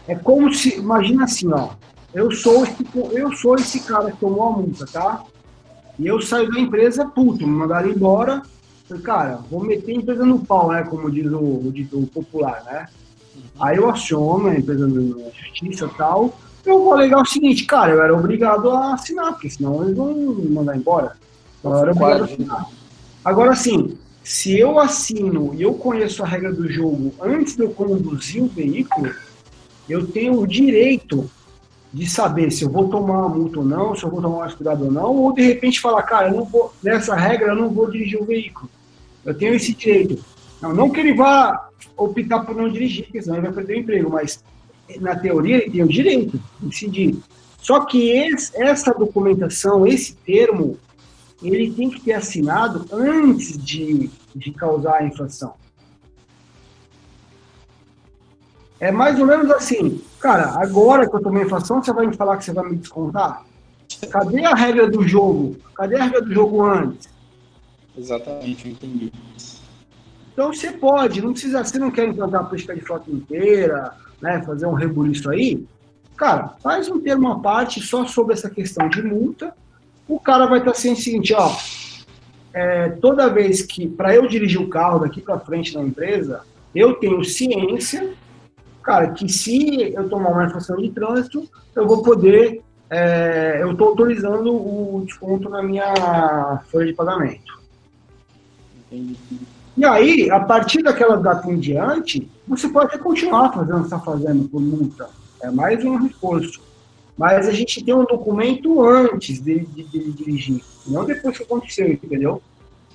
É 0.06 0.14
como 0.14 0.52
se, 0.52 0.76
imagina 0.76 1.24
assim, 1.24 1.52
ó, 1.52 1.70
eu 2.12 2.30
sou 2.32 2.64
esse, 2.64 2.84
eu 3.12 3.32
sou 3.32 3.54
esse 3.54 3.80
cara 3.80 4.10
que 4.10 4.18
tomou 4.18 4.42
a 4.42 4.52
multa, 4.52 4.84
tá? 4.86 5.24
E 5.98 6.06
eu 6.06 6.20
saio 6.20 6.50
da 6.50 6.58
empresa 6.58 7.04
puto, 7.06 7.46
me 7.46 7.52
mandaram 7.52 7.88
embora. 7.88 8.42
Falei, 8.88 9.02
cara, 9.02 9.38
vou 9.50 9.62
meter 9.62 9.92
a 9.92 9.94
empresa 9.94 10.24
no 10.24 10.44
pau, 10.44 10.72
né? 10.72 10.82
Como 10.82 11.10
diz 11.10 11.30
o, 11.30 11.38
o, 11.38 11.72
o 11.92 12.06
popular, 12.08 12.64
né? 12.64 12.88
Aí 13.60 13.76
eu 13.76 13.88
aciono 13.88 14.48
a 14.48 14.56
empresa 14.56 14.88
na 14.88 15.30
justiça 15.30 15.84
e 15.84 15.96
tal. 15.96 16.34
Eu 16.64 16.82
vou 16.82 16.94
alegar 16.94 17.22
o 17.22 17.26
seguinte, 17.26 17.64
cara, 17.64 17.92
eu 17.92 18.02
era 18.02 18.14
obrigado 18.14 18.70
a 18.70 18.94
assinar, 18.94 19.32
porque 19.32 19.48
senão 19.48 19.82
eles 19.82 19.96
vão 19.96 20.12
me 20.14 20.48
mandar 20.48 20.76
embora. 20.76 21.16
Eu 21.62 21.76
era 21.76 21.92
obrigado 21.92 22.22
a 22.22 22.24
assinar. 22.24 22.66
Agora, 23.24 23.52
assim, 23.52 23.96
se 24.22 24.58
eu 24.58 24.78
assino 24.78 25.54
e 25.54 25.62
eu 25.62 25.74
conheço 25.74 26.22
a 26.22 26.26
regra 26.26 26.52
do 26.52 26.70
jogo 26.70 27.14
antes 27.20 27.56
de 27.56 27.62
eu 27.62 27.70
conduzir 27.70 28.42
o 28.42 28.48
veículo, 28.48 29.12
eu 29.88 30.06
tenho 30.06 30.40
o 30.40 30.46
direito 30.46 31.30
de 31.92 32.08
saber 32.08 32.52
se 32.52 32.62
eu 32.62 32.70
vou 32.70 32.88
tomar 32.88 33.26
uma 33.26 33.28
multa 33.28 33.58
ou 33.58 33.64
não, 33.64 33.96
se 33.96 34.04
eu 34.04 34.10
vou 34.10 34.22
tomar 34.22 34.38
mais 34.40 34.54
cuidado 34.54 34.84
ou 34.84 34.92
não, 34.92 35.16
ou 35.16 35.32
de 35.32 35.42
repente 35.42 35.80
falar, 35.80 36.02
cara, 36.04 36.28
eu 36.28 36.36
não 36.36 36.44
vou, 36.44 36.72
nessa 36.82 37.16
regra 37.16 37.48
eu 37.48 37.56
não 37.56 37.70
vou 37.70 37.90
dirigir 37.90 38.20
o 38.20 38.24
veículo. 38.24 38.70
Eu 39.24 39.34
tenho 39.34 39.54
esse 39.54 39.74
direito. 39.74 40.24
Não, 40.62 40.72
não 40.72 40.90
que 40.90 41.00
ele 41.00 41.14
vá 41.14 41.68
optar 41.96 42.40
por 42.40 42.54
não 42.54 42.70
dirigir, 42.70 43.04
porque 43.04 43.22
senão 43.22 43.36
ele 43.36 43.46
vai 43.46 43.52
perder 43.52 43.74
o 43.74 43.80
emprego, 43.80 44.10
mas 44.10 44.42
na 45.00 45.16
teoria 45.16 45.56
ele 45.56 45.70
tem 45.70 45.82
o 45.82 45.88
direito 45.88 46.40
de 46.60 46.68
decidir. 46.68 47.18
Só 47.60 47.84
que 47.84 48.10
esse, 48.10 48.56
essa 48.62 48.92
documentação, 48.92 49.86
esse 49.86 50.14
termo, 50.14 50.78
ele 51.42 51.72
tem 51.72 51.90
que 51.90 52.00
ter 52.00 52.12
assinado 52.12 52.86
antes 52.92 53.56
de, 53.56 54.10
de 54.34 54.52
causar 54.52 54.96
a 54.96 55.04
infração. 55.04 55.54
É 58.78 58.90
mais 58.90 59.18
ou 59.20 59.26
menos 59.26 59.50
assim, 59.50 60.00
cara, 60.18 60.60
agora 60.60 61.08
que 61.08 61.14
eu 61.14 61.22
tomei 61.22 61.42
inflação, 61.42 61.82
você 61.82 61.92
vai 61.92 62.06
me 62.06 62.16
falar 62.16 62.36
que 62.38 62.44
você 62.44 62.52
vai 62.52 62.68
me 62.68 62.76
descontar? 62.76 63.44
Cadê 64.10 64.44
a 64.44 64.54
regra 64.54 64.88
do 64.88 65.06
jogo? 65.06 65.56
Cadê 65.74 65.96
a 65.96 66.04
regra 66.04 66.22
do 66.22 66.32
jogo 66.32 66.64
antes? 66.64 67.08
Exatamente, 67.96 68.66
eu 68.66 68.72
entendi. 68.72 69.12
Então 70.32 70.52
você 70.52 70.72
pode, 70.72 71.20
não 71.20 71.32
precisa, 71.32 71.62
você 71.62 71.78
não 71.78 71.90
quer 71.90 72.08
implantar 72.08 72.40
a 72.40 72.44
política 72.44 72.74
de 72.74 72.80
frota 72.80 73.10
inteira, 73.10 73.92
né, 74.22 74.42
fazer 74.42 74.66
um 74.66 74.72
rebuliço 74.72 75.28
aí, 75.28 75.66
cara, 76.16 76.54
faz 76.62 76.88
um 76.88 77.00
termo 77.00 77.28
à 77.28 77.38
parte 77.38 77.80
só 77.80 78.06
sobre 78.06 78.32
essa 78.32 78.48
questão 78.48 78.88
de 78.88 79.02
multa, 79.02 79.54
o 80.14 80.20
cara 80.20 80.46
vai 80.46 80.58
estar 80.58 80.72
o 80.72 80.74
seguinte, 80.74 81.34
ó, 81.34 81.50
é, 82.52 82.88
toda 82.88 83.28
vez 83.28 83.62
que, 83.62 83.88
para 83.88 84.14
eu 84.14 84.26
dirigir 84.26 84.60
o 84.60 84.68
carro 84.68 85.00
daqui 85.00 85.20
para 85.20 85.38
frente 85.38 85.74
na 85.74 85.82
empresa, 85.82 86.42
eu 86.74 86.94
tenho 86.94 87.24
ciência 87.24 88.14
cara, 88.82 89.10
que 89.10 89.28
se 89.28 89.92
eu 89.94 90.08
tomar 90.08 90.30
uma 90.30 90.46
infração 90.46 90.76
de 90.76 90.90
trânsito, 90.90 91.48
eu 91.74 91.86
vou 91.86 92.02
poder, 92.02 92.62
é, 92.88 93.58
eu 93.60 93.72
estou 93.72 93.88
autorizando 93.88 94.52
o 94.52 95.04
desconto 95.06 95.48
na 95.48 95.62
minha 95.62 96.60
folha 96.70 96.86
de 96.86 96.92
pagamento. 96.92 97.60
Entendi. 98.90 99.16
E 99.76 99.84
aí, 99.84 100.30
a 100.30 100.40
partir 100.40 100.82
daquela 100.82 101.16
data 101.16 101.50
em 101.50 101.58
diante, 101.58 102.28
você 102.46 102.68
pode 102.68 102.98
continuar 102.98 103.52
fazendo 103.52 103.76
o 103.76 103.80
que 103.80 103.84
está 103.84 104.00
fazendo 104.00 104.48
por 104.48 104.60
multa. 104.60 105.08
É 105.40 105.50
mais 105.50 105.84
um 105.84 105.96
reforço. 105.96 106.60
Mas 107.20 107.46
a 107.46 107.52
gente 107.52 107.84
tem 107.84 107.92
um 107.92 108.06
documento 108.06 108.82
antes 108.82 109.42
de, 109.42 109.60
de, 109.66 109.84
de 109.84 110.10
dirigir, 110.10 110.64
não 110.86 111.04
depois 111.04 111.36
que 111.36 111.42
aconteceu, 111.42 111.92
entendeu? 111.92 112.40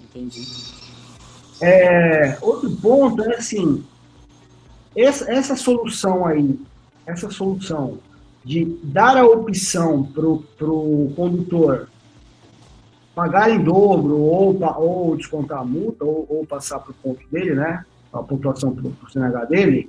Entendi. 0.03 0.41
É, 1.61 2.35
outro 2.41 2.75
ponto 2.77 3.21
é 3.21 3.35
assim, 3.35 3.85
essa, 4.95 5.31
essa 5.31 5.55
solução 5.55 6.25
aí, 6.25 6.59
essa 7.05 7.29
solução 7.29 7.99
de 8.43 8.65
dar 8.81 9.15
a 9.15 9.27
opção 9.27 10.01
para 10.01 10.25
o 10.25 11.13
condutor 11.15 11.87
pagar 13.13 13.51
em 13.51 13.63
dobro 13.63 14.19
ou, 14.19 14.57
ou 14.75 15.15
descontar 15.15 15.59
a 15.59 15.63
multa 15.63 16.03
ou, 16.03 16.25
ou 16.27 16.47
passar 16.47 16.79
para 16.79 16.89
o 16.89 16.95
ponto 16.95 17.21
dele, 17.29 17.53
né? 17.53 17.85
A 18.11 18.23
pontuação 18.23 18.73
para 18.73 18.87
o 18.87 19.11
CNH 19.11 19.45
dele, 19.45 19.87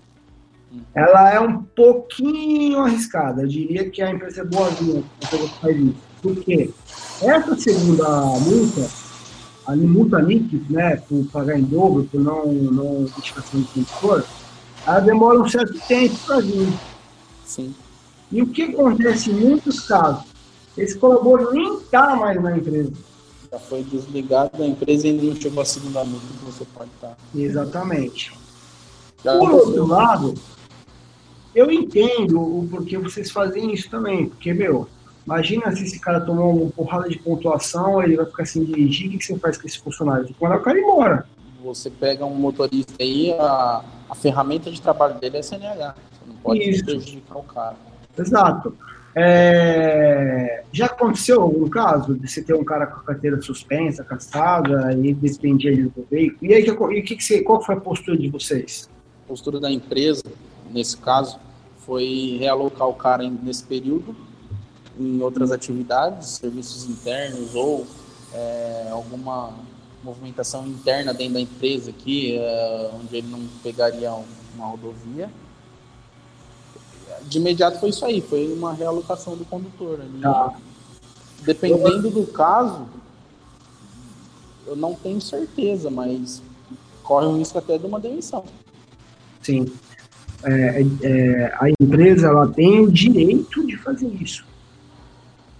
ela 0.94 1.32
é 1.32 1.40
um 1.40 1.62
pouquinho 1.62 2.80
arriscada. 2.80 3.42
Eu 3.42 3.48
diria 3.48 3.88
que 3.90 4.02
a 4.02 4.10
empresa 4.10 4.40
é 4.40 4.44
boazinha 4.44 5.02
a 5.22 5.24
empresa 5.26 5.48
que 5.48 5.60
faz 5.60 5.76
isso. 5.76 5.96
Por 6.22 6.36
quê? 6.36 6.70
Essa 7.22 7.56
segunda 7.56 8.08
multa, 8.08 8.90
a 9.66 9.76
multa 9.76 10.18
líquida, 10.18 10.64
né, 10.70 10.96
por 10.96 11.24
pagar 11.26 11.58
em 11.58 11.62
dobro, 11.62 12.04
por 12.04 12.20
não, 12.20 12.46
não 12.46 13.02
identificação 13.02 13.60
de 13.60 13.66
condutor, 13.68 14.24
ela 14.86 15.00
demora 15.00 15.40
um 15.40 15.48
certo 15.48 15.78
tempo 15.86 16.16
para 16.26 16.40
vir. 16.40 16.72
Sim. 17.44 17.74
E 18.30 18.42
o 18.42 18.46
que 18.48 18.62
acontece 18.62 19.30
em 19.30 19.34
muitos 19.34 19.80
casos? 19.80 20.24
Esse 20.76 20.98
colaborador 20.98 21.54
nem 21.54 21.78
está 21.78 22.16
mais 22.16 22.42
na 22.42 22.56
empresa. 22.56 22.92
Já 23.50 23.58
foi 23.58 23.82
desligado 23.84 24.58
da 24.58 24.66
empresa 24.66 25.06
e 25.08 25.12
não 25.12 25.36
chegou 25.36 25.62
a 25.62 25.64
segunda 25.64 26.04
multa 26.04 26.26
que 26.26 26.44
você 26.44 26.64
pode 26.74 26.90
estar. 26.94 27.16
Exatamente. 27.34 28.32
Já 29.24 29.38
Por 29.38 29.50
outro 29.50 29.86
lado, 29.86 30.34
eu 31.56 31.70
entendo 31.70 32.38
o 32.38 32.68
porquê 32.70 32.98
vocês 32.98 33.30
fazem 33.30 33.72
isso 33.72 33.88
também. 33.88 34.28
Porque, 34.28 34.52
meu, 34.52 34.86
imagina 35.26 35.74
se 35.74 35.84
esse 35.84 35.98
cara 35.98 36.20
tomou 36.20 36.54
uma 36.54 36.70
porrada 36.70 37.08
de 37.08 37.18
pontuação, 37.18 38.02
ele 38.02 38.14
vai 38.14 38.26
ficar 38.26 38.44
sem 38.44 38.62
dirigir, 38.62 39.08
o 39.08 39.18
que 39.18 39.24
você 39.24 39.38
faz 39.38 39.56
com 39.56 39.66
esse 39.66 39.78
funcionário? 39.78 40.28
Você 40.28 40.34
mandar 40.38 40.58
o 40.58 40.62
cara 40.62 40.78
embora. 40.78 41.26
Você 41.64 41.88
pega 41.88 42.26
um 42.26 42.34
motorista 42.34 43.02
aí, 43.02 43.32
a, 43.32 43.82
a 44.10 44.14
ferramenta 44.14 44.70
de 44.70 44.82
trabalho 44.82 45.18
dele 45.18 45.38
é 45.38 45.42
CNH. 45.42 45.94
Você 45.94 46.28
não 46.28 46.36
pode 46.36 46.60
Isso. 46.60 46.84
prejudicar 46.84 47.38
o 47.38 47.42
cara. 47.42 47.76
Exato. 48.18 48.76
É... 49.14 50.62
Já 50.70 50.86
aconteceu 50.86 51.40
algum 51.40 51.70
caso 51.70 52.14
de 52.16 52.28
você 52.28 52.42
ter 52.42 52.54
um 52.54 52.62
cara 52.62 52.86
com 52.86 53.00
a 53.00 53.02
carteira 53.02 53.40
suspensa, 53.40 54.04
caçada, 54.04 54.92
e 54.92 55.14
dependia 55.14 55.74
do 55.74 56.06
veículo? 56.10 56.50
E 56.50 56.54
aí, 56.54 56.66
e 56.98 57.02
que 57.02 57.16
que 57.16 57.24
você, 57.24 57.40
qual 57.40 57.62
foi 57.62 57.76
a 57.76 57.80
postura 57.80 58.18
de 58.18 58.28
vocês? 58.28 58.90
A 59.24 59.28
postura 59.28 59.58
da 59.58 59.72
empresa, 59.72 60.22
nesse 60.70 60.98
caso, 60.98 61.40
foi 61.86 62.36
realocar 62.40 62.88
o 62.88 62.94
cara 62.94 63.22
nesse 63.30 63.62
período 63.62 64.14
em 64.98 65.22
outras 65.22 65.52
atividades, 65.52 66.28
serviços 66.30 66.84
internos 66.84 67.54
ou 67.54 67.86
é, 68.34 68.88
alguma 68.90 69.54
movimentação 70.02 70.66
interna 70.66 71.14
dentro 71.14 71.34
da 71.34 71.40
empresa 71.40 71.90
aqui, 71.90 72.36
é, 72.36 72.90
onde 72.94 73.16
ele 73.16 73.28
não 73.28 73.46
pegaria 73.62 74.12
uma 74.54 74.66
rodovia. 74.66 75.30
De 77.22 77.38
imediato 77.38 77.78
foi 77.78 77.90
isso 77.90 78.04
aí, 78.04 78.20
foi 78.20 78.52
uma 78.52 78.72
realocação 78.72 79.36
do 79.36 79.44
condutor. 79.44 80.00
Tá. 80.20 80.54
Dependendo 81.42 82.10
do 82.10 82.26
caso, 82.26 82.86
eu 84.66 84.74
não 84.74 84.94
tenho 84.94 85.20
certeza, 85.20 85.90
mas 85.90 86.42
corre 87.02 87.26
o 87.26 87.36
risco 87.36 87.58
até 87.58 87.78
de 87.78 87.86
uma 87.86 88.00
demissão. 88.00 88.44
Sim. 89.42 89.66
É, 90.44 90.82
é, 91.02 91.54
a 91.58 91.68
empresa 91.80 92.28
ela 92.28 92.46
tem 92.48 92.80
o 92.80 92.90
direito 92.90 93.66
de 93.66 93.76
fazer 93.76 94.08
isso, 94.20 94.44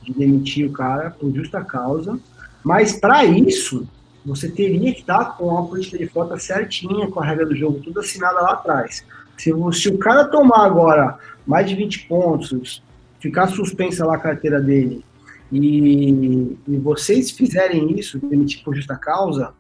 de 0.03 0.13
demitir 0.13 0.67
o 0.67 0.73
cara 0.73 1.11
por 1.11 1.35
justa 1.35 1.65
causa, 1.65 2.19
mas 2.63 2.99
para 2.99 3.25
isso 3.25 3.87
você 4.25 4.49
teria 4.49 4.93
que 4.93 5.01
estar 5.01 5.37
com 5.37 5.57
a 5.57 5.65
política 5.65 5.99
de 5.99 6.09
frota 6.09 6.39
certinha, 6.39 7.09
com 7.09 7.21
a 7.21 7.25
regra 7.25 7.47
do 7.47 7.55
jogo 7.55 7.81
tudo 7.81 8.01
assinada 8.01 8.41
lá 8.41 8.53
atrás. 8.53 9.05
Se, 9.39 9.53
se 9.73 9.89
o 9.89 9.99
cara 9.99 10.25
tomar 10.25 10.65
agora 10.65 11.19
mais 11.47 11.69
de 11.69 11.77
20 11.77 12.09
pontos, 12.09 12.83
ficar 13.21 13.47
suspensa 13.47 14.05
lá 14.05 14.17
a 14.17 14.21
carteira 14.21 14.61
dele, 14.61 15.05
e, 15.51 16.57
e 16.67 16.77
vocês 16.79 17.31
fizerem 17.31 17.99
isso, 17.99 18.19
demitir 18.19 18.65
por 18.65 18.75
justa 18.75 18.97
causa, 18.97 19.53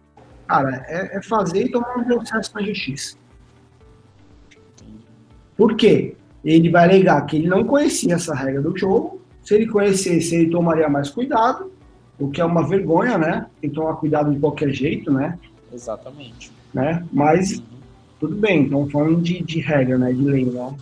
cara, 0.47 0.85
é, 0.89 1.19
é 1.19 1.23
fazer 1.23 1.67
e 1.67 1.71
tomar 1.71 1.97
um 1.97 2.05
processo 2.05 2.53
na 2.55 2.63
justiça. 2.63 3.17
Por 5.57 5.75
quê? 5.77 6.17
ele 6.47 6.71
vai 6.71 6.85
alegar 6.85 7.21
que 7.27 7.37
ele 7.37 7.49
não 7.49 7.65
conhecia 7.65 8.15
essa 8.15 8.35
regra 8.35 8.63
do 8.63 8.77
jogo. 8.77 9.21
Se 9.43 9.55
ele 9.55 9.67
conhecesse, 9.67 10.37
ele 10.37 10.51
tomaria 10.51 10.89
mais 10.89 11.11
cuidado, 11.11 11.73
o 12.19 12.31
que 12.31 12.41
é 12.41 12.45
uma 12.45 12.67
vergonha, 12.67 13.19
né? 13.19 13.47
Tem 13.61 13.69
que 13.69 13.77
tomar 13.77 13.95
cuidado 13.95 14.33
de 14.33 14.39
qualquer 14.39 14.71
jeito, 14.71 15.13
né? 15.13 15.39
Exatamente. 15.73 16.53
Né? 16.73 17.05
Mas, 17.13 17.59
uhum. 17.59 17.65
tudo 18.21 18.37
bem, 18.37 18.63
então 18.63 18.89
falando 18.89 19.21
de, 19.21 19.43
de 19.43 19.61
regra, 19.61 19.99
né? 19.99 20.13
De 20.13 20.23
lei, 20.23 20.45
né? 20.45 20.75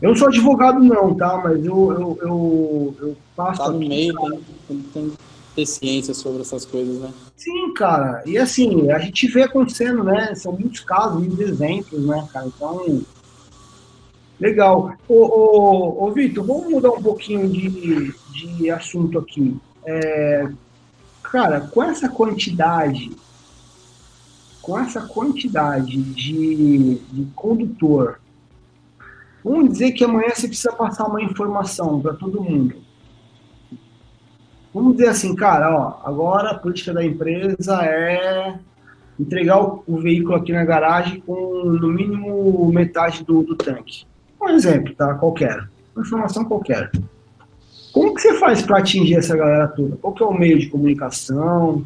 Eu 0.00 0.10
não 0.10 0.16
sou 0.16 0.28
advogado, 0.28 0.82
não, 0.82 1.14
tá? 1.14 1.38
Mas 1.44 1.64
eu, 1.64 1.92
eu, 1.92 2.18
eu, 2.22 2.94
eu 2.98 3.16
passo. 3.36 3.62
Tá 3.62 3.70
no 3.70 3.76
aqui, 3.76 3.88
meio, 3.88 4.14
tem, 4.14 4.40
tem, 4.68 4.78
tem 4.92 5.12
ter 5.56 5.66
ciência 5.66 6.12
sobre 6.12 6.42
essas 6.42 6.66
coisas, 6.66 6.98
né? 6.98 7.10
Sim, 7.34 7.72
cara. 7.72 8.22
E 8.26 8.36
assim, 8.36 8.90
a 8.90 8.98
gente 8.98 9.26
vê 9.28 9.42
acontecendo, 9.42 10.04
né? 10.04 10.34
São 10.34 10.52
muitos 10.52 10.80
casos, 10.80 11.18
muitos 11.18 11.40
exemplos, 11.40 12.06
né, 12.06 12.28
cara? 12.30 12.46
Então, 12.46 13.00
legal. 14.40 14.94
Ô, 15.08 15.14
ô, 15.14 16.04
ô 16.04 16.12
Vitor, 16.12 16.44
vamos 16.44 16.70
mudar 16.70 16.90
um 16.90 17.02
pouquinho 17.02 17.48
de, 17.48 18.12
de 18.32 18.70
assunto 18.70 19.18
aqui. 19.18 19.56
É, 19.84 20.48
cara, 21.22 21.60
com 21.60 21.82
essa 21.82 22.08
quantidade, 22.08 23.10
com 24.60 24.78
essa 24.78 25.02
quantidade 25.02 26.02
de, 26.02 26.96
de 26.96 27.26
condutor 27.34 28.18
Vamos 29.48 29.74
dizer 29.74 29.92
que 29.92 30.02
amanhã 30.02 30.30
você 30.34 30.48
precisa 30.48 30.72
passar 30.72 31.06
uma 31.06 31.22
informação 31.22 32.00
para 32.00 32.14
todo 32.14 32.42
mundo. 32.42 32.74
Vamos 34.74 34.96
dizer 34.96 35.08
assim, 35.08 35.36
cara, 35.36 35.72
ó, 35.72 36.00
agora 36.04 36.50
a 36.50 36.58
política 36.58 36.92
da 36.92 37.04
empresa 37.04 37.80
é 37.84 38.58
entregar 39.20 39.62
o, 39.62 39.84
o 39.86 40.00
veículo 40.00 40.34
aqui 40.34 40.50
na 40.50 40.64
garagem 40.64 41.20
com 41.20 41.62
no 41.62 41.86
mínimo 41.86 42.72
metade 42.72 43.22
do, 43.22 43.44
do 43.44 43.54
tanque. 43.54 44.04
Um 44.46 44.50
exemplo, 44.50 44.94
tá? 44.94 45.12
Qualquer. 45.14 45.68
Uma 45.94 46.06
informação 46.06 46.44
qualquer. 46.44 46.90
Como 47.92 48.14
que 48.14 48.20
você 48.20 48.38
faz 48.38 48.62
para 48.62 48.78
atingir 48.78 49.16
essa 49.16 49.36
galera 49.36 49.66
toda? 49.68 49.96
Qual 49.96 50.14
que 50.14 50.22
é 50.22 50.26
o 50.26 50.32
meio 50.32 50.56
de 50.58 50.68
comunicação? 50.68 51.84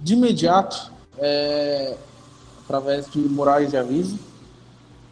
De 0.00 0.14
imediato, 0.14 0.90
é, 1.18 1.94
através 2.64 3.10
de 3.10 3.18
morais 3.18 3.70
de 3.70 3.76
aviso, 3.76 4.18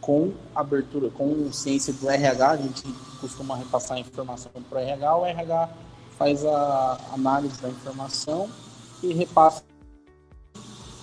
com 0.01 0.31
abertura, 0.55 1.09
com 1.11 1.51
ciência 1.51 1.93
do 1.93 2.09
RH, 2.09 2.49
a 2.49 2.57
gente 2.57 2.83
costuma 3.21 3.55
repassar 3.55 3.97
a 3.97 3.99
informação 3.99 4.51
para 4.67 4.79
o 4.79 4.81
RH, 4.81 5.17
o 5.17 5.25
RH 5.25 5.69
faz 6.17 6.43
a 6.43 6.97
análise 7.13 7.61
da 7.61 7.69
informação 7.69 8.49
e 9.03 9.13
repassa. 9.13 9.63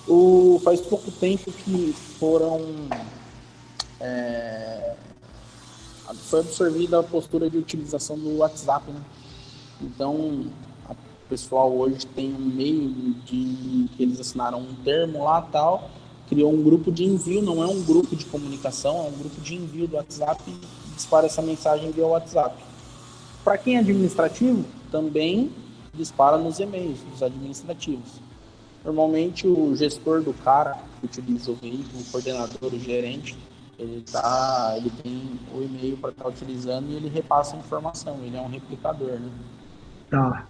O, 0.09 0.61
faz 0.65 0.81
pouco 0.81 1.11
tempo 1.13 1.53
que 1.53 1.93
foram 2.19 2.61
é, 4.01 4.95
foi 6.15 6.41
absorvida 6.41 7.01
a 7.01 7.03
postura 7.03 7.49
de 7.49 7.59
utilização 7.59 8.19
do 8.19 8.39
WhatsApp, 8.39 8.91
né? 8.91 9.01
Então, 9.81 10.15
o 10.89 11.29
pessoal 11.29 11.73
hoje 11.73 12.07
tem 12.07 12.35
um 12.35 12.39
meio 12.39 13.15
de 13.25 13.89
que 13.97 14.03
eles 14.03 14.21
assinaram 14.21 14.61
um 14.61 14.75
termo 14.83 15.25
lá 15.25 15.43
tal 15.43 15.91
criou 16.31 16.53
um 16.53 16.63
grupo 16.63 16.93
de 16.93 17.05
envio, 17.05 17.43
não 17.43 17.61
é 17.61 17.67
um 17.67 17.83
grupo 17.83 18.15
de 18.15 18.25
comunicação, 18.25 18.99
é 18.99 19.09
um 19.09 19.19
grupo 19.19 19.41
de 19.41 19.57
envio 19.57 19.89
do 19.89 19.97
WhatsApp 19.97 20.41
e 20.47 20.95
dispara 20.95 21.27
essa 21.27 21.43
mensagem 21.43 21.91
via 21.91 22.07
WhatsApp. 22.07 22.55
Para 23.43 23.59
quem 23.59 23.75
é 23.75 23.81
administrativo, 23.81 24.65
também 24.93 25.51
dispara 25.93 26.39
nos 26.39 26.61
e-mails 26.61 27.01
dos 27.01 27.21
administrativos. 27.21 28.21
Normalmente 28.85 29.49
o 29.49 29.75
gestor 29.75 30.23
do 30.23 30.33
cara 30.33 30.79
que 31.01 31.07
utiliza 31.07 31.51
o 31.51 31.55
veículo, 31.57 32.01
o 32.01 32.05
coordenador, 32.13 32.73
o 32.73 32.79
gerente, 32.79 33.37
ele 33.81 34.05
tá, 34.13 34.75
ele 34.77 34.91
tem 35.03 35.41
o 35.55 35.63
e-mail 35.63 35.97
para 35.97 36.11
estar 36.11 36.25
tá 36.25 36.29
utilizando 36.29 36.91
e 36.91 36.97
ele 36.97 37.09
repassa 37.09 37.57
a 37.57 37.59
informação. 37.59 38.19
Ele 38.23 38.37
é 38.37 38.41
um 38.41 38.49
replicador, 38.49 39.19
né? 39.19 39.31
Tá. 40.11 40.47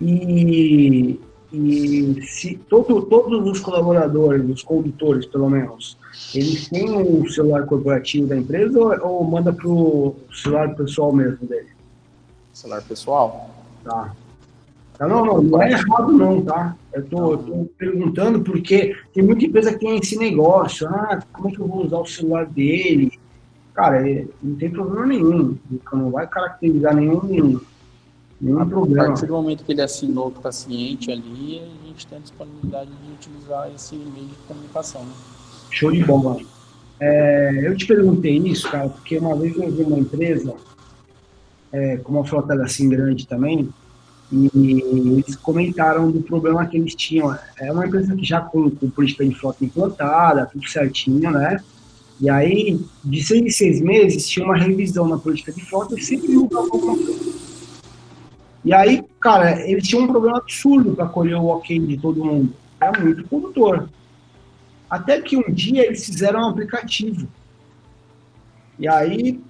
E 0.00 1.20
e 1.52 2.22
se 2.22 2.56
todo, 2.68 3.02
todos 3.02 3.48
os 3.50 3.58
colaboradores, 3.58 4.48
os 4.48 4.62
condutores 4.62 5.26
pelo 5.26 5.50
menos, 5.50 5.98
eles 6.32 6.68
têm 6.68 6.88
um 6.96 7.28
celular 7.28 7.66
corporativo 7.66 8.28
da 8.28 8.36
empresa 8.36 8.78
ou, 8.78 9.08
ou 9.08 9.24
manda 9.24 9.52
para 9.52 9.66
o 9.66 10.14
celular 10.32 10.74
pessoal 10.76 11.12
mesmo 11.12 11.44
dele? 11.48 11.70
Celular 12.52 12.82
pessoal? 12.82 13.50
Tá. 13.82 14.14
Tá. 15.00 15.08
Não, 15.08 15.24
não, 15.24 15.42
não 15.42 15.62
é 15.62 15.72
errado 15.72 16.12
não, 16.12 16.42
tá? 16.42 16.76
Eu 16.92 17.04
tô, 17.06 17.38
tô, 17.38 17.64
perguntando 17.78 18.40
porque 18.40 18.96
tem 19.12 19.24
muita 19.24 19.44
empresa 19.44 19.72
que 19.72 19.78
tem 19.80 19.98
esse 19.98 20.16
negócio, 20.16 20.86
ah, 20.88 21.20
como 21.32 21.48
é 21.48 21.52
que 21.52 21.58
eu 21.58 21.66
vou 21.66 21.86
usar 21.86 21.98
o 21.98 22.06
celular 22.06 22.46
dele? 22.46 23.12
Cara, 23.74 24.08
é, 24.08 24.26
não 24.42 24.56
tem 24.56 24.70
problema 24.70 25.06
nenhum, 25.06 25.56
não 25.92 26.10
vai 26.10 26.26
caracterizar 26.26 26.94
nenhum 26.94 27.60
a 28.58 28.64
partir 28.64 29.26
do 29.26 29.34
momento 29.34 29.64
que 29.64 29.72
ele 29.72 29.82
assinou 29.82 30.30
que 30.30 30.38
está 30.38 30.50
ciente 30.50 31.10
ali, 31.12 31.60
a 31.60 31.86
gente 31.88 32.06
tem 32.06 32.16
a 32.16 32.20
disponibilidade 32.22 32.90
de 32.90 33.12
utilizar 33.12 33.70
esse 33.74 33.94
meio 33.94 34.28
de 34.28 34.34
comunicação. 34.48 35.02
Né? 35.02 35.12
Show 35.70 35.92
de 35.92 36.02
bola. 36.02 36.38
É, 36.98 37.60
eu 37.62 37.76
te 37.76 37.86
perguntei 37.86 38.38
isso, 38.38 38.70
cara, 38.70 38.88
porque 38.88 39.18
uma 39.18 39.36
vez 39.36 39.54
eu 39.56 39.70
vi 39.70 39.82
uma 39.82 39.98
empresa 39.98 40.54
é, 41.70 41.98
com 41.98 42.12
uma 42.12 42.24
frota 42.24 42.54
assim 42.62 42.88
grande 42.88 43.26
também, 43.26 43.68
e 44.32 45.18
eles 45.18 45.36
comentaram 45.36 46.10
do 46.10 46.22
problema 46.22 46.66
que 46.66 46.76
eles 46.76 46.94
tinham. 46.94 47.36
É 47.58 47.72
uma 47.72 47.86
empresa 47.86 48.14
que 48.14 48.24
já 48.24 48.40
com, 48.40 48.70
com 48.70 48.90
política 48.90 49.24
de 49.24 49.34
frota 49.34 49.64
implantada, 49.64 50.46
tudo 50.46 50.68
certinho, 50.68 51.30
né? 51.30 51.58
E 52.20 52.28
aí, 52.28 52.78
de 53.02 53.24
seis 53.24 53.42
em 53.42 53.50
seis 53.50 53.80
meses, 53.80 54.28
tinha 54.28 54.44
uma 54.44 54.56
revisão 54.56 55.08
na 55.08 55.18
política 55.18 55.52
de 55.52 55.64
frota 55.64 55.98
e 55.98 56.02
sempre 56.02 56.28
mudava. 56.28 56.68
E 58.62 58.74
aí, 58.74 59.02
cara, 59.18 59.66
eles 59.66 59.88
tinham 59.88 60.04
um 60.04 60.08
problema 60.08 60.38
absurdo 60.38 60.94
para 60.94 61.06
colher 61.06 61.36
o 61.36 61.46
ok 61.46 61.78
de 61.78 61.96
todo 61.96 62.24
mundo. 62.24 62.52
Era 62.78 63.00
muito 63.00 63.24
condutor. 63.24 63.88
Até 64.88 65.20
que 65.20 65.36
um 65.36 65.50
dia 65.50 65.86
eles 65.86 66.04
fizeram 66.04 66.40
um 66.40 66.50
aplicativo. 66.50 67.26
E 68.78 68.86
aí 68.86 69.40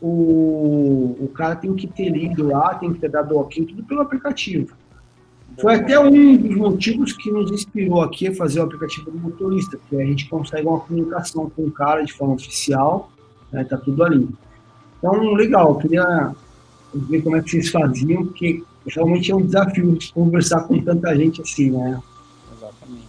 o, 0.00 1.16
o 1.20 1.28
cara 1.34 1.56
tem 1.56 1.72
que 1.74 1.86
ter 1.86 2.10
lido 2.10 2.46
lá, 2.46 2.74
tem 2.74 2.92
que 2.92 3.00
ter 3.00 3.10
dado 3.10 3.36
ok, 3.36 3.64
tudo 3.64 3.84
pelo 3.84 4.02
aplicativo. 4.02 4.74
Foi 5.60 5.76
até 5.76 5.98
um 5.98 6.36
dos 6.36 6.54
motivos 6.54 7.12
que 7.12 7.30
nos 7.30 7.50
inspirou 7.50 8.02
aqui 8.02 8.28
a 8.28 8.34
fazer 8.34 8.60
o 8.60 8.64
aplicativo 8.64 9.10
do 9.10 9.18
motorista, 9.18 9.78
porque 9.78 9.96
a 9.96 10.04
gente 10.04 10.28
consegue 10.28 10.66
uma 10.66 10.80
comunicação 10.80 11.48
com 11.48 11.62
o 11.62 11.70
cara 11.70 12.02
de 12.02 12.12
forma 12.12 12.34
oficial, 12.34 13.10
né, 13.50 13.64
tá 13.64 13.78
tudo 13.78 14.04
ali. 14.04 14.28
Então, 14.98 15.32
legal, 15.32 15.76
queria 15.78 16.34
ver 16.94 17.22
como 17.22 17.36
é 17.36 17.42
que 17.42 17.50
vocês 17.50 17.70
faziam, 17.70 18.26
porque 18.26 18.62
realmente 18.86 19.32
é 19.32 19.36
um 19.36 19.46
desafio 19.46 19.98
conversar 20.12 20.62
com 20.64 20.80
tanta 20.82 21.14
gente 21.16 21.40
assim, 21.40 21.70
né? 21.70 22.00
Exatamente. 22.54 23.08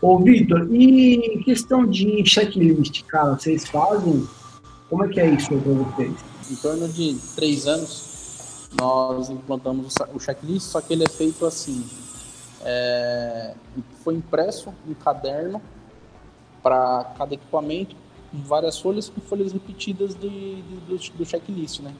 Ô, 0.00 0.18
Vitor, 0.20 0.68
e 0.72 1.42
questão 1.44 1.86
de 1.86 2.24
checklist, 2.24 3.02
cara, 3.04 3.34
vocês 3.34 3.66
fazem? 3.66 4.26
Como 4.88 5.04
é 5.04 5.08
que 5.08 5.20
é 5.20 5.30
isso 5.30 5.48
para 5.48 5.72
vocês? 5.72 6.14
Em 6.50 6.56
torno 6.56 6.88
de 6.88 7.18
três 7.34 7.66
anos, 7.66 8.68
nós 8.78 9.28
implantamos 9.30 9.94
o 10.14 10.20
checklist, 10.20 10.66
só 10.66 10.80
que 10.80 10.92
ele 10.92 11.04
é 11.04 11.08
feito 11.08 11.44
assim. 11.44 11.84
É, 12.62 13.54
foi 14.02 14.14
impresso 14.14 14.72
um 14.88 14.94
caderno 14.94 15.60
para 16.62 17.04
cada 17.18 17.34
equipamento, 17.34 17.96
várias 18.32 18.78
folhas 18.78 19.08
com 19.08 19.20
folhas 19.20 19.52
repetidas 19.52 20.14
de, 20.14 20.62
do, 20.86 21.16
do 21.16 21.24
checklist, 21.24 21.80
né? 21.80 21.94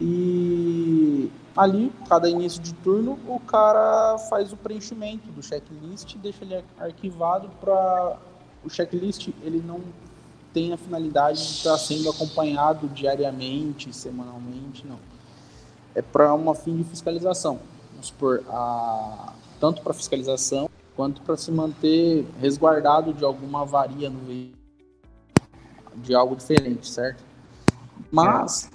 E 0.00 1.30
ali, 1.56 1.92
cada 2.08 2.28
início 2.28 2.60
de 2.60 2.74
turno, 2.74 3.18
o 3.26 3.40
cara 3.40 4.18
faz 4.30 4.52
o 4.52 4.56
preenchimento 4.56 5.28
do 5.32 5.42
checklist, 5.42 6.16
deixa 6.16 6.44
ele 6.44 6.62
arquivado 6.78 7.48
para 7.60 8.18
o 8.64 8.68
checklist 8.68 9.28
ele 9.42 9.62
não 9.64 9.80
tem 10.56 10.72
a 10.72 10.78
finalidade 10.78 11.36
de 11.36 11.50
estar 11.50 11.76
sendo 11.76 12.08
acompanhado 12.08 12.88
diariamente, 12.88 13.94
semanalmente, 13.94 14.86
não. 14.86 14.98
É 15.94 16.00
para 16.00 16.32
uma 16.32 16.54
fim 16.54 16.78
de 16.78 16.84
fiscalização. 16.84 17.60
Vamos 17.90 18.06
supor, 18.06 18.42
a, 18.48 19.34
tanto 19.60 19.82
para 19.82 19.92
fiscalização 19.92 20.70
quanto 20.96 21.20
para 21.20 21.36
se 21.36 21.52
manter 21.52 22.26
resguardado 22.40 23.12
de 23.12 23.22
alguma 23.22 23.60
avaria 23.60 24.08
no 24.08 24.20
veículo, 24.20 24.56
de 25.96 26.14
algo 26.14 26.34
diferente, 26.34 26.88
certo? 26.88 27.22
Mas 28.10 28.70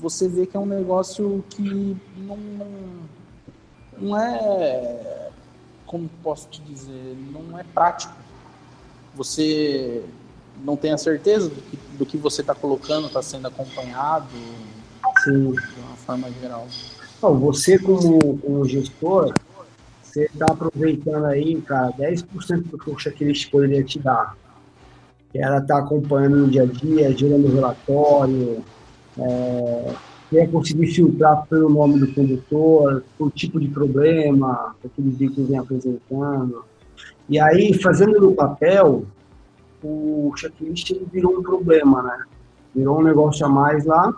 você 0.00 0.26
vê 0.26 0.46
que 0.46 0.56
é 0.56 0.60
um 0.60 0.66
negócio 0.66 1.44
que 1.48 1.96
não, 2.16 2.38
não 3.96 4.18
é, 4.18 5.30
como 5.86 6.10
posso 6.24 6.48
te 6.48 6.60
dizer, 6.62 7.16
não 7.32 7.56
é 7.56 7.62
prático. 7.62 8.14
Você 9.14 10.04
não 10.64 10.76
tem 10.76 10.92
a 10.92 10.98
certeza 10.98 11.48
do 11.48 11.60
que, 11.60 11.78
do 11.98 12.06
que 12.06 12.16
você 12.16 12.40
está 12.40 12.54
colocando 12.54 13.06
está 13.06 13.22
sendo 13.22 13.48
acompanhado 13.48 14.28
Sim. 15.24 15.52
de 15.52 15.80
uma 15.80 15.96
forma 15.96 16.30
geral. 16.40 16.66
Não, 17.22 17.38
você 17.38 17.78
como, 17.78 18.38
como 18.38 18.64
gestor, 18.66 19.32
você 20.02 20.24
está 20.24 20.46
aproveitando 20.46 21.26
aí, 21.26 21.60
cara, 21.62 21.92
10% 21.92 22.62
do 22.64 22.78
que 22.78 22.90
o 22.90 22.98
checklist 22.98 23.50
poderia 23.50 23.84
te 23.84 23.98
dar. 23.98 24.36
ela 25.34 25.58
está 25.58 25.78
acompanhando 25.78 26.46
o 26.46 26.50
dia 26.50 26.62
a 26.62 26.66
dia, 26.66 27.16
gerando 27.16 27.52
relatório, 27.52 28.64
é, 29.18 29.94
quer 30.30 30.50
conseguir 30.50 30.88
filtrar 30.88 31.46
pelo 31.46 31.68
nome 31.68 32.00
do 32.00 32.12
condutor, 32.12 33.04
o 33.18 33.30
tipo 33.30 33.60
de 33.60 33.68
problema 33.68 34.74
que 34.80 34.86
aquele 34.86 35.10
veículo 35.10 35.46
vem 35.46 35.58
apresentando. 35.58 36.64
E 37.28 37.38
aí, 37.38 37.74
fazendo 37.74 38.20
no 38.20 38.32
papel, 38.32 39.04
o 39.82 40.32
checklist 40.36 40.92
virou 41.12 41.38
um 41.38 41.42
problema, 41.42 42.02
né? 42.02 42.24
Virou 42.74 43.00
um 43.00 43.02
negócio 43.02 43.44
a 43.44 43.48
mais 43.48 43.84
lá. 43.84 44.14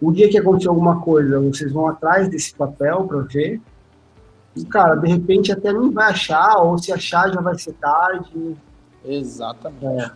O 0.00 0.12
dia 0.12 0.28
que 0.28 0.38
acontecer 0.38 0.68
alguma 0.68 1.00
coisa, 1.00 1.40
vocês 1.40 1.72
vão 1.72 1.88
atrás 1.88 2.28
desse 2.28 2.54
papel 2.54 3.04
para 3.04 3.20
ver. 3.20 3.60
E, 4.56 4.64
cara, 4.64 4.94
de 4.96 5.08
repente 5.08 5.50
até 5.50 5.72
não 5.72 5.90
vai 5.90 6.10
achar, 6.10 6.58
ou 6.58 6.78
se 6.78 6.92
achar 6.92 7.32
já 7.32 7.40
vai 7.40 7.58
ser 7.58 7.72
tarde. 7.74 8.56
Exatamente. 9.04 9.84
É. 9.84 10.10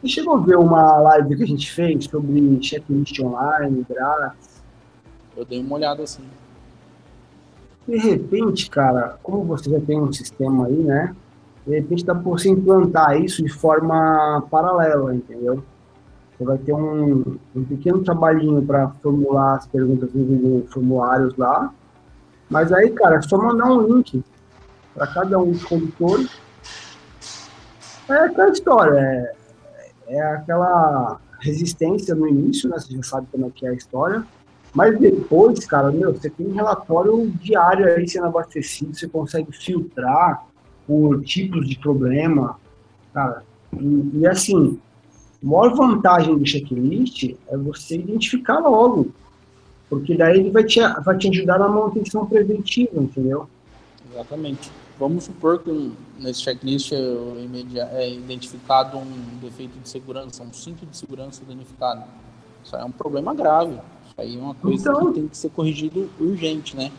Você 0.00 0.08
chegou 0.08 0.34
a 0.34 0.40
ver 0.40 0.56
uma 0.56 0.98
live 0.98 1.36
que 1.36 1.42
a 1.44 1.46
gente 1.46 1.70
fez 1.70 2.04
sobre 2.06 2.62
checklist 2.62 3.20
online, 3.20 3.86
grátis? 3.88 4.62
Eu 5.36 5.44
dei 5.44 5.60
uma 5.60 5.76
olhada 5.76 6.02
assim. 6.02 6.24
De 7.86 7.96
repente, 7.96 8.70
cara, 8.70 9.18
como 9.22 9.44
você 9.44 9.70
já 9.70 9.80
tem 9.80 10.00
um 10.00 10.12
sistema 10.12 10.66
aí, 10.66 10.76
né? 10.76 11.14
De 11.66 11.74
repente 11.74 12.04
dá 12.04 12.14
para 12.14 12.22
você 12.22 12.48
implantar 12.48 13.20
isso 13.20 13.42
de 13.42 13.52
forma 13.52 14.44
paralela, 14.50 15.14
entendeu? 15.14 15.62
Você 16.36 16.44
vai 16.44 16.58
ter 16.58 16.72
um, 16.72 17.36
um 17.54 17.64
pequeno 17.64 18.02
trabalhinho 18.02 18.62
para 18.62 18.88
formular 19.02 19.56
as 19.56 19.66
perguntas 19.66 20.10
nos 20.12 20.72
formulários 20.72 21.36
lá. 21.36 21.72
Mas 22.50 22.72
aí, 22.72 22.90
cara, 22.90 23.16
é 23.16 23.22
só 23.22 23.38
mandar 23.38 23.66
um 23.66 23.86
link 23.86 24.24
para 24.94 25.06
cada 25.06 25.38
um 25.38 25.52
dos 25.52 25.64
condutores. 25.64 26.30
É 28.08 28.14
aquela 28.14 28.50
história, 28.50 28.98
é, 28.98 29.34
é 30.08 30.20
aquela 30.20 31.20
resistência 31.40 32.14
no 32.14 32.28
início, 32.28 32.68
né? 32.68 32.78
Você 32.78 32.94
já 32.94 33.02
sabe 33.02 33.28
como 33.30 33.46
é 33.46 33.50
que 33.50 33.66
é 33.66 33.70
a 33.70 33.74
história. 33.74 34.24
Mas 34.74 34.98
depois, 34.98 35.64
cara, 35.66 35.92
meu, 35.92 36.12
você 36.12 36.30
tem 36.30 36.46
um 36.46 36.54
relatório 36.54 37.30
diário 37.40 37.86
aí 37.86 38.08
sendo 38.08 38.26
abastecido, 38.26 38.94
você 38.94 39.06
consegue 39.06 39.52
filtrar 39.52 40.46
por 40.86 41.22
tipos 41.22 41.68
de 41.68 41.78
problema, 41.78 42.58
cara. 43.12 43.44
E, 43.78 44.18
e 44.18 44.26
assim, 44.26 44.78
a 45.42 45.46
maior 45.46 45.74
vantagem 45.74 46.36
do 46.36 46.46
checklist 46.46 47.34
é 47.48 47.56
você 47.56 47.96
identificar 47.96 48.58
logo, 48.58 49.12
porque 49.88 50.16
daí 50.16 50.40
ele 50.40 50.50
vai 50.50 50.64
te, 50.64 50.80
vai 51.04 51.16
te 51.16 51.28
ajudar 51.28 51.58
na 51.58 51.68
manutenção 51.68 52.26
preventiva, 52.26 53.00
entendeu? 53.00 53.48
Exatamente. 54.12 54.70
Vamos 54.98 55.24
supor 55.24 55.58
que 55.58 55.92
nesse 56.18 56.42
checklist 56.42 56.92
é, 56.92 58.10
identificado 58.10 58.98
um 58.98 59.38
defeito 59.40 59.78
de 59.80 59.88
segurança, 59.88 60.42
um 60.42 60.52
cinto 60.52 60.86
de 60.86 60.96
segurança 60.96 61.42
danificado. 61.46 62.04
Isso 62.62 62.76
é 62.76 62.84
um 62.84 62.90
problema 62.90 63.34
grave. 63.34 63.72
Isso 63.72 64.14
aí 64.18 64.36
é 64.36 64.40
uma 64.40 64.54
coisa 64.54 64.90
então... 64.90 65.06
que 65.06 65.20
tem 65.20 65.28
que 65.28 65.36
ser 65.36 65.50
corrigido 65.50 66.08
urgente, 66.20 66.76
né? 66.76 66.92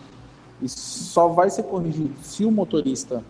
E 0.61 0.67
só 0.67 1.29
vai 1.29 1.49
ser 1.49 1.63
corrigido 1.63 2.13
se 2.21 2.43
o 2.43 2.51
motorista 2.51 3.23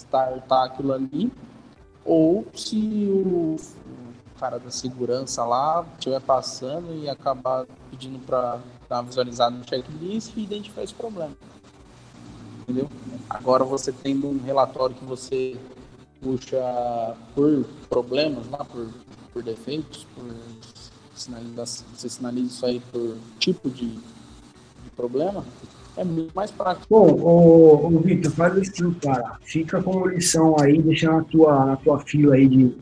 startar 0.00 0.64
aquilo 0.64 0.92
ali 0.92 1.32
ou 2.04 2.46
se 2.54 3.06
o 3.08 3.56
cara 4.38 4.58
da 4.58 4.70
segurança 4.70 5.44
lá 5.44 5.86
estiver 5.98 6.20
passando 6.20 6.94
e 6.94 7.08
acabar 7.08 7.66
pedindo 7.90 8.18
para 8.20 8.58
dar 8.88 8.96
uma 8.96 9.02
visualizada 9.04 9.54
no 9.54 9.68
checklist 9.68 10.32
e 10.36 10.42
identificar 10.42 10.82
esse 10.82 10.94
problema. 10.94 11.36
Entendeu? 12.62 12.88
Agora 13.28 13.64
você 13.64 13.92
tendo 13.92 14.28
um 14.28 14.42
relatório 14.42 14.96
que 14.96 15.04
você 15.04 15.56
puxa 16.20 17.16
por 17.34 17.64
problemas 17.88 18.48
lá, 18.48 18.64
por, 18.64 18.88
por 19.32 19.42
defeitos, 19.42 20.06
por 20.14 20.24
sinalização, 21.14 21.86
você 21.94 22.08
sinaliza 22.08 22.46
isso 22.46 22.66
aí 22.66 22.80
por 22.92 23.16
tipo 23.38 23.68
de, 23.68 23.88
de 23.90 24.90
problema, 24.96 25.44
é 25.96 26.04
muito 26.04 26.32
mais 26.34 26.50
prático. 26.50 26.86
Bom, 26.88 27.10
o, 27.12 27.86
o 27.86 28.00
Vitor, 28.00 28.32
faz 28.32 28.56
assim, 28.56 28.92
cara. 28.94 29.38
Fica 29.42 29.82
como 29.82 30.06
lição 30.08 30.56
aí, 30.60 30.80
deixa 30.80 31.10
na 31.10 31.22
tua, 31.24 31.64
na 31.66 31.76
tua 31.76 31.98
fila 32.00 32.34
aí 32.34 32.48
de, 32.48 32.74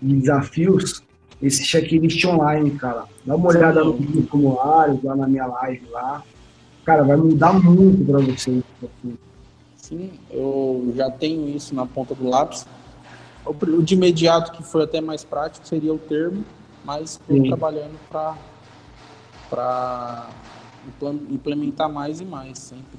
de 0.00 0.16
desafios 0.16 1.02
esse 1.42 1.64
checklist 1.64 2.24
online, 2.24 2.70
cara. 2.72 3.04
Dá 3.24 3.36
uma 3.36 3.48
olhada 3.48 3.82
Sim. 3.82 4.08
no 4.14 4.26
formulário, 4.26 5.00
lá 5.02 5.16
na 5.16 5.26
minha 5.26 5.46
live 5.46 5.86
lá. 5.90 6.22
Cara, 6.84 7.02
vai 7.02 7.16
mudar 7.16 7.52
muito 7.52 8.04
para 8.04 8.20
você. 8.20 8.62
Sim, 9.76 10.12
eu 10.30 10.92
já 10.96 11.10
tenho 11.10 11.48
isso 11.48 11.74
na 11.74 11.84
ponta 11.86 12.14
do 12.14 12.28
lápis. 12.28 12.66
O 13.44 13.82
de 13.82 13.94
imediato, 13.94 14.52
que 14.52 14.62
foi 14.62 14.84
até 14.84 15.00
mais 15.00 15.22
prático, 15.22 15.66
seria 15.66 15.92
o 15.92 15.98
termo, 15.98 16.42
mas 16.82 17.20
estou 17.20 17.42
trabalhando 17.44 17.98
para 18.08 18.36
implementar 21.30 21.90
mais 21.90 22.20
e 22.20 22.24
mais 22.24 22.58
sempre. 22.58 22.98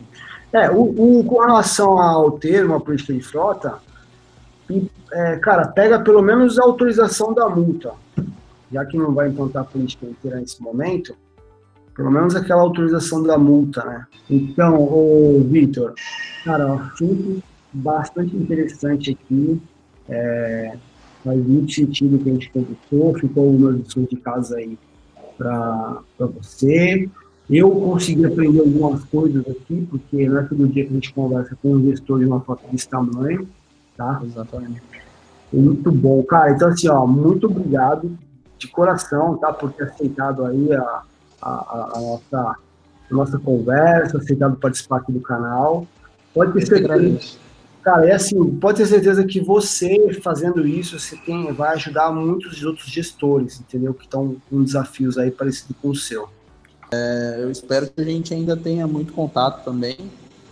É, 0.54 0.70
o, 0.70 1.20
o, 1.20 1.24
com 1.24 1.40
relação 1.40 2.00
ao 2.00 2.32
termo, 2.32 2.76
a 2.76 2.80
política 2.80 3.14
de 3.14 3.22
frota, 3.22 3.80
é, 5.12 5.38
cara, 5.38 5.68
pega 5.68 6.00
pelo 6.00 6.22
menos 6.22 6.58
a 6.58 6.64
autorização 6.64 7.34
da 7.34 7.50
multa, 7.50 7.94
já 8.72 8.86
que 8.86 8.98
não 8.98 9.14
vai 9.14 9.30
implantar 9.30 9.64
a 9.64 9.66
política 9.66 10.06
inteira 10.06 10.40
nesse 10.40 10.62
momento, 10.62 11.16
pelo 11.96 12.12
menos 12.12 12.36
aquela 12.36 12.62
autorização 12.62 13.24
da 13.24 13.38
multa, 13.38 13.84
né? 13.86 14.06
Então, 14.30 14.76
o 14.76 15.46
Vitor, 15.50 15.94
cara, 16.44 16.74
assunto 16.74 17.42
bastante 17.72 18.36
interessante 18.36 19.12
aqui, 19.12 19.62
é, 20.10 20.78
faz 21.24 21.46
muito 21.46 21.74
sentido 21.74 22.16
o 22.16 22.20
que 22.20 22.30
a 22.30 22.34
gente 22.34 22.50
conversou, 22.52 23.20
ficou 23.20 23.50
uma 23.50 23.72
lição 23.72 24.04
de 24.04 24.16
casa 24.18 24.58
aí 24.58 24.78
para 25.38 26.02
você. 26.20 27.10
Eu 27.50 27.70
consegui 27.70 28.26
aprender 28.26 28.60
algumas 28.60 29.04
coisas 29.06 29.44
aqui, 29.48 29.88
porque 29.90 30.28
não 30.28 30.40
é 30.40 30.44
todo 30.44 30.68
dia 30.68 30.84
que 30.84 30.90
a 30.90 30.94
gente 30.94 31.14
conversa 31.14 31.56
com 31.62 31.74
um 31.74 31.84
gestor 31.84 32.20
de 32.20 32.26
uma 32.26 32.42
foto 32.42 32.62
desse 32.72 32.90
tamanho, 32.90 33.48
tá? 33.96 34.20
Exatamente. 34.24 34.82
Muito 35.54 35.92
bom, 35.92 36.24
cara. 36.24 36.52
Então, 36.52 36.70
assim, 36.70 36.88
ó, 36.88 37.06
muito 37.06 37.46
obrigado 37.46 38.18
de 38.58 38.68
coração, 38.68 39.38
tá? 39.38 39.54
Por 39.54 39.72
ter 39.72 39.84
aceitado 39.84 40.44
aí 40.44 40.74
a, 40.74 41.02
a, 41.42 41.92
a 41.94 42.00
nossa, 42.02 42.56
a 43.12 43.14
nossa 43.14 43.38
conversa, 43.38 44.18
aceitado 44.18 44.56
participar 44.56 44.98
aqui 44.98 45.12
do 45.12 45.22
canal. 45.22 45.86
Pode 46.34 46.52
ter 46.54 46.66
certeza. 46.66 47.38
Cara, 47.84 48.10
é 48.10 48.14
assim, 48.14 48.44
pode 48.56 48.80
ter 48.80 48.88
certeza 48.88 49.24
que 49.24 49.40
você 49.40 50.20
fazendo 50.20 50.68
isso, 50.68 51.00
você 51.00 51.16
tem, 51.16 51.54
vai 51.54 51.76
ajudar 51.76 52.12
muitos 52.12 52.64
outros 52.64 52.88
gestores, 52.88 53.60
entendeu? 53.60 53.94
Que 53.94 54.06
estão 54.06 54.36
com 54.50 54.64
desafios 54.64 55.20
aí 55.20 55.30
parecidos 55.30 55.78
com 55.80 55.90
o 55.90 55.96
seu. 55.96 56.28
É, 56.92 57.40
eu 57.40 57.52
espero 57.52 57.90
que 57.90 58.02
a 58.02 58.06
gente 58.06 58.34
ainda 58.34 58.56
tenha 58.56 58.88
muito 58.88 59.14
contato 59.14 59.64
também. 59.64 59.98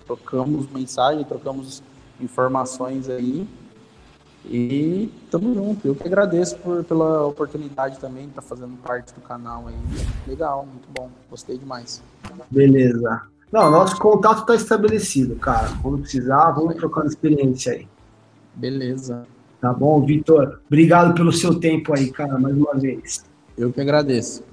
Trocamos 0.05 0.69
mensagem, 0.71 1.23
trocamos 1.23 1.81
informações 2.19 3.09
aí. 3.09 3.47
E 4.45 5.09
tamo 5.31 5.53
junto. 5.53 5.88
Eu 5.88 5.95
que 5.95 6.05
agradeço 6.05 6.57
por, 6.57 6.84
pela 6.84 7.25
oportunidade 7.25 7.97
também, 7.97 8.27
tá 8.29 8.41
fazendo 8.41 8.75
parte 8.77 9.13
do 9.13 9.21
canal 9.21 9.67
aí. 9.67 9.75
Legal, 10.27 10.65
muito 10.65 10.88
bom. 10.93 11.09
Gostei 11.29 11.57
demais. 11.57 12.03
Beleza. 12.51 13.21
Não, 13.51 13.69
nosso 13.71 13.97
contato 13.97 14.41
está 14.41 14.55
estabelecido, 14.55 15.36
cara. 15.36 15.69
Quando 15.81 15.99
precisar, 15.99 16.51
vamos 16.51 16.75
trocando 16.75 17.07
experiência 17.07 17.73
aí. 17.73 17.88
Beleza. 18.55 19.25
Tá 19.61 19.71
bom, 19.71 20.03
Vitor? 20.05 20.59
Obrigado 20.67 21.13
pelo 21.13 21.31
seu 21.31 21.57
tempo 21.57 21.95
aí, 21.95 22.11
cara, 22.11 22.38
mais 22.38 22.57
uma 22.57 22.73
vez. 22.73 23.23
Eu 23.57 23.71
que 23.71 23.79
agradeço. 23.79 24.43